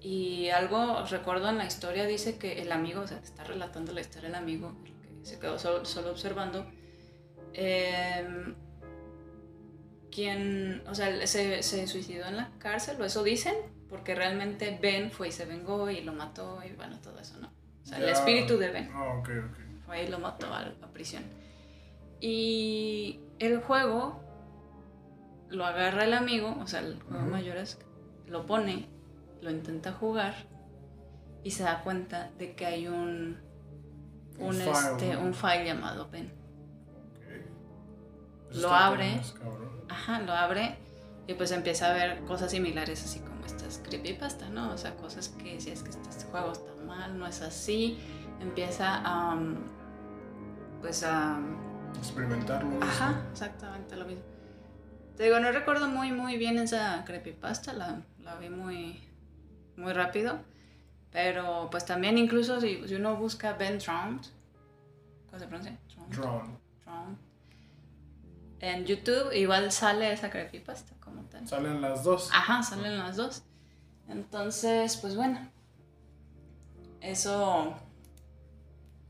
[0.00, 3.92] Y algo recuerdo en la historia dice que el amigo, o sea, te está relatando
[3.92, 6.66] la historia del amigo, el que se quedó solo, solo observando,
[7.52, 8.54] em,
[10.14, 13.54] quien, o sea, se, se suicidó en la cárcel, o eso dicen,
[13.88, 17.48] porque realmente Ben fue y se vengó y lo mató y bueno, todo eso, ¿no?
[17.82, 18.12] O sea, el ya.
[18.12, 19.58] espíritu de Ben Ah, ok, ok.
[19.86, 21.24] fue y lo mató a la prisión.
[22.20, 24.20] Y el juego
[25.50, 27.30] lo agarra el amigo, o sea, el juego Ujú.
[27.32, 27.78] mayores,
[28.28, 28.86] lo pone,
[29.42, 30.34] lo intenta jugar
[31.42, 33.38] y se da cuenta de que hay un
[34.38, 36.32] un, Un este, un file llamado Ben.
[38.54, 38.62] Ok.
[38.62, 39.20] Lo abre.
[39.88, 40.76] Ajá, lo abre
[41.26, 44.72] y pues empieza a ver cosas similares así como estas creepypasta, ¿no?
[44.72, 47.98] O sea, cosas que si es que este juego está mal, no es así,
[48.40, 49.56] empieza a um,
[50.80, 51.38] pues a
[51.98, 52.82] Experimentarlo.
[52.82, 54.24] Ajá, exactamente lo mismo.
[55.16, 59.02] Te digo, no recuerdo muy muy bien esa creepypasta, la, la vi muy,
[59.76, 60.38] muy rápido.
[61.10, 64.24] Pero pues también incluso si, si uno busca Ben Drowned,
[65.26, 65.78] ¿cómo se pronuncia?
[65.94, 66.16] Drowned.
[66.16, 66.58] Drone.
[66.84, 67.18] Drowned.
[68.62, 71.46] En YouTube igual sale esa creepypasta como tal.
[71.46, 72.30] Salen las dos.
[72.32, 73.42] Ajá, salen las dos.
[74.08, 75.50] Entonces, pues bueno.
[77.00, 77.74] Eso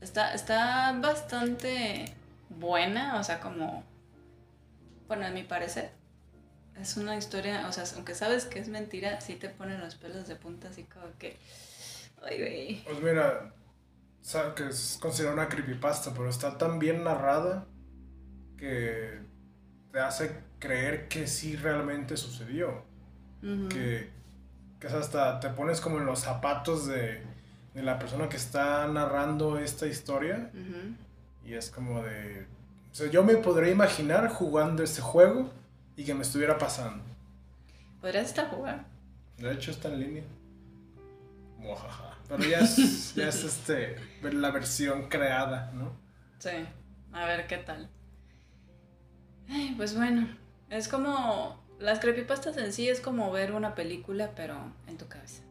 [0.01, 2.05] está, está bastante
[2.49, 3.83] buena, o sea, como,
[5.07, 5.91] bueno, a mi parecer,
[6.75, 10.27] es una historia, o sea, aunque sabes que es mentira, sí te ponen los pelos
[10.27, 11.37] de punta, así como que,
[12.23, 12.83] ay, güey.
[12.83, 13.53] Pues mira,
[14.55, 17.67] que es considerada una creepypasta, pero está tan bien narrada
[18.57, 19.21] que
[19.93, 22.83] te hace creer que sí realmente sucedió.
[23.41, 24.09] Que,
[24.79, 27.21] que es hasta te pones como en los zapatos de,
[27.73, 30.49] de la persona que está narrando esta historia
[31.45, 32.45] y es como de...
[32.91, 35.51] O sea, yo me podría imaginar jugando este juego
[35.95, 37.03] y que me estuviera pasando.
[38.01, 38.85] Podrías estar jugar.
[39.37, 40.23] De hecho está en línea.
[42.29, 45.91] Pero ya es, ya es este, la versión creada, ¿no?
[46.39, 46.65] Sí,
[47.11, 47.89] a ver qué tal.
[49.49, 50.27] Ay, pues bueno,
[50.69, 54.55] es como, las creepypastas en sí es como ver una película, pero
[54.87, 55.43] en tu cabeza.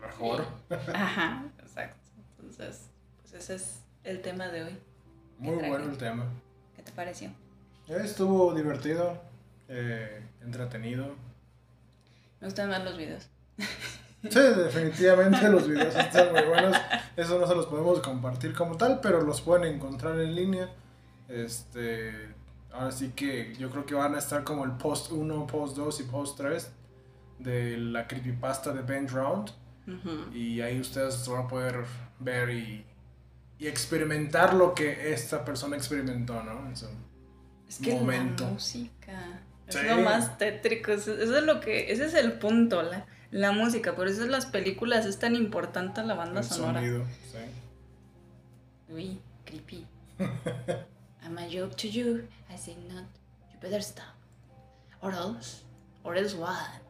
[0.00, 0.46] Mejor.
[0.94, 1.98] Ajá, exacto.
[2.38, 2.90] Entonces,
[3.20, 4.78] pues ese es el tema de hoy.
[5.38, 6.26] Muy bueno el tema.
[6.76, 7.28] ¿Qué te pareció?
[7.88, 9.20] Eh, Estuvo divertido,
[9.68, 11.14] eh, entretenido.
[12.40, 13.28] Me gustan más los videos.
[14.22, 16.76] Sí, definitivamente los videos están muy buenos.
[17.16, 20.68] Eso no se los podemos compartir como tal, pero los pueden encontrar en línea.
[21.28, 22.34] Este,
[22.72, 26.00] ahora sí que yo creo que van a estar como el post 1, post 2
[26.00, 26.70] y post 3
[27.38, 29.06] de la creepypasta de Ben.
[29.06, 30.34] Ujú.
[30.34, 31.84] Y ahí ustedes van a poder
[32.18, 32.84] ver y,
[33.58, 36.66] y experimentar lo que esta persona experimentó, ¿no?
[36.66, 36.86] En su-
[37.68, 38.44] Es que Momento.
[38.44, 40.92] la música es lo más tétrico.
[40.92, 43.94] Eso eso es lo que, ese es el punto, la, la música.
[43.94, 46.80] Por eso en las películas es tan importante la banda el sonora.
[46.80, 47.04] sonido.
[47.32, 47.38] sí.
[48.92, 49.86] Uy, creepy.
[51.22, 52.22] I'm a joke to you.
[52.52, 53.04] I say not.
[53.52, 54.14] You better stop.
[55.02, 55.62] Or else.
[56.04, 56.80] Or else what?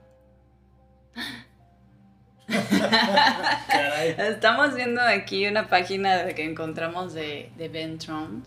[2.48, 4.14] Caray.
[4.18, 8.44] Estamos viendo aquí una página de que encontramos de, de Ben Trump.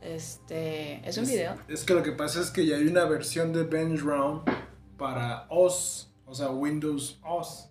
[0.00, 1.06] Este.
[1.06, 1.56] Es un video.
[1.68, 4.50] Es que lo que pasa es que ya hay una versión de Ben Drowned
[4.96, 7.68] para OS, o sea, Windows OS,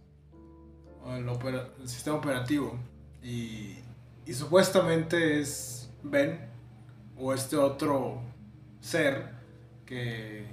[1.03, 2.77] o el, opera- el sistema operativo.
[3.23, 3.77] Y,
[4.25, 6.39] y supuestamente es Ben,
[7.17, 8.21] o este otro
[8.81, 9.29] ser
[9.85, 10.45] que,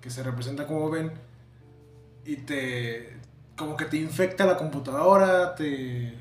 [0.00, 1.12] que se representa como Ben,
[2.24, 3.16] y te.
[3.56, 6.14] como que te infecta la computadora, te.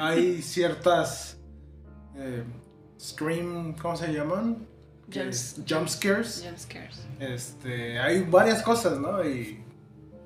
[0.00, 1.38] hay ciertas.
[2.16, 2.44] eh,
[3.00, 4.66] Scream, ¿cómo se llaman?
[5.68, 6.42] Jump scares.
[6.44, 7.06] Jump scares.
[7.20, 9.24] Este, hay varias cosas, ¿no?
[9.24, 9.62] Y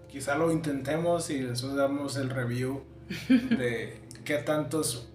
[0.09, 2.83] quizá lo intentemos y después damos el review
[3.29, 5.09] de qué tantos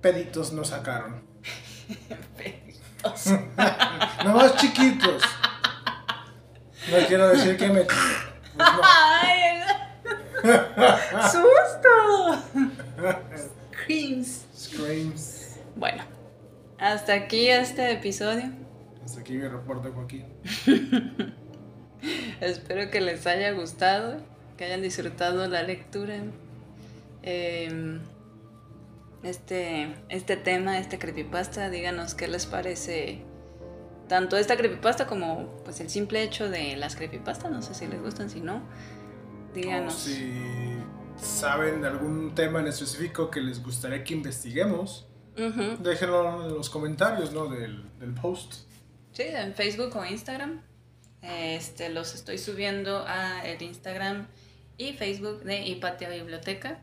[0.00, 1.22] peditos nos sacaron.
[3.04, 3.26] Peditos.
[4.24, 5.22] Nomás chiquitos.
[6.90, 7.82] No quiero decir que me...
[7.82, 7.98] Pues
[8.56, 8.64] no.
[8.82, 9.62] ¡Ay!
[11.22, 12.42] ¡Susto!
[13.72, 14.46] Screams.
[14.54, 15.56] Screams.
[15.76, 16.02] Bueno,
[16.78, 18.50] hasta aquí este episodio.
[19.04, 20.26] Hasta aquí mi reporte, Joaquín.
[22.40, 24.18] Espero que les haya gustado,
[24.56, 26.16] que hayan disfrutado la lectura.
[27.22, 27.98] Eh,
[29.24, 33.22] este, este tema, este creepypasta, díganos qué les parece
[34.08, 38.02] tanto esta creepypasta como pues el simple hecho de las creepypastas, no sé si les
[38.02, 39.94] gustan, si no, O díganos.
[39.94, 40.32] si
[41.16, 45.06] saben de algún tema en específico que les gustaría que investiguemos,
[45.38, 45.82] Ujú.
[45.82, 47.46] déjenlo en los comentarios, ¿no?
[47.48, 48.54] Del, del post.
[49.12, 50.60] Sí, en Facebook o Instagram.
[51.22, 54.26] Este, los estoy subiendo a el Instagram
[54.76, 56.80] y Facebook de Hipatia Biblioteca.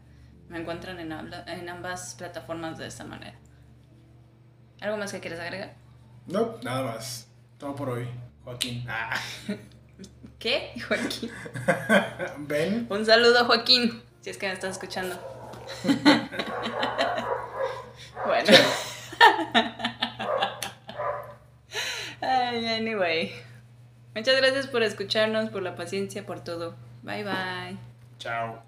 [0.52, 3.38] Me encuentran en, habla- en ambas plataformas de esta manera.
[4.82, 5.76] ¿Algo más que quieres agregar?
[6.28, 7.28] No, nada más.
[7.58, 8.10] Todo por hoy,
[8.44, 8.84] Joaquín.
[8.90, 9.16] Ah.
[10.40, 10.74] ¿Qué?
[10.88, 11.32] Joaquín.
[12.40, 12.86] Ven.
[12.90, 15.16] Un saludo, Joaquín, si es que me estás escuchando.
[18.26, 18.52] bueno.
[22.20, 23.32] Ay, anyway.
[24.16, 26.76] Muchas gracias por escucharnos, por la paciencia, por todo.
[27.04, 27.78] Bye bye.
[28.20, 28.62] Chao.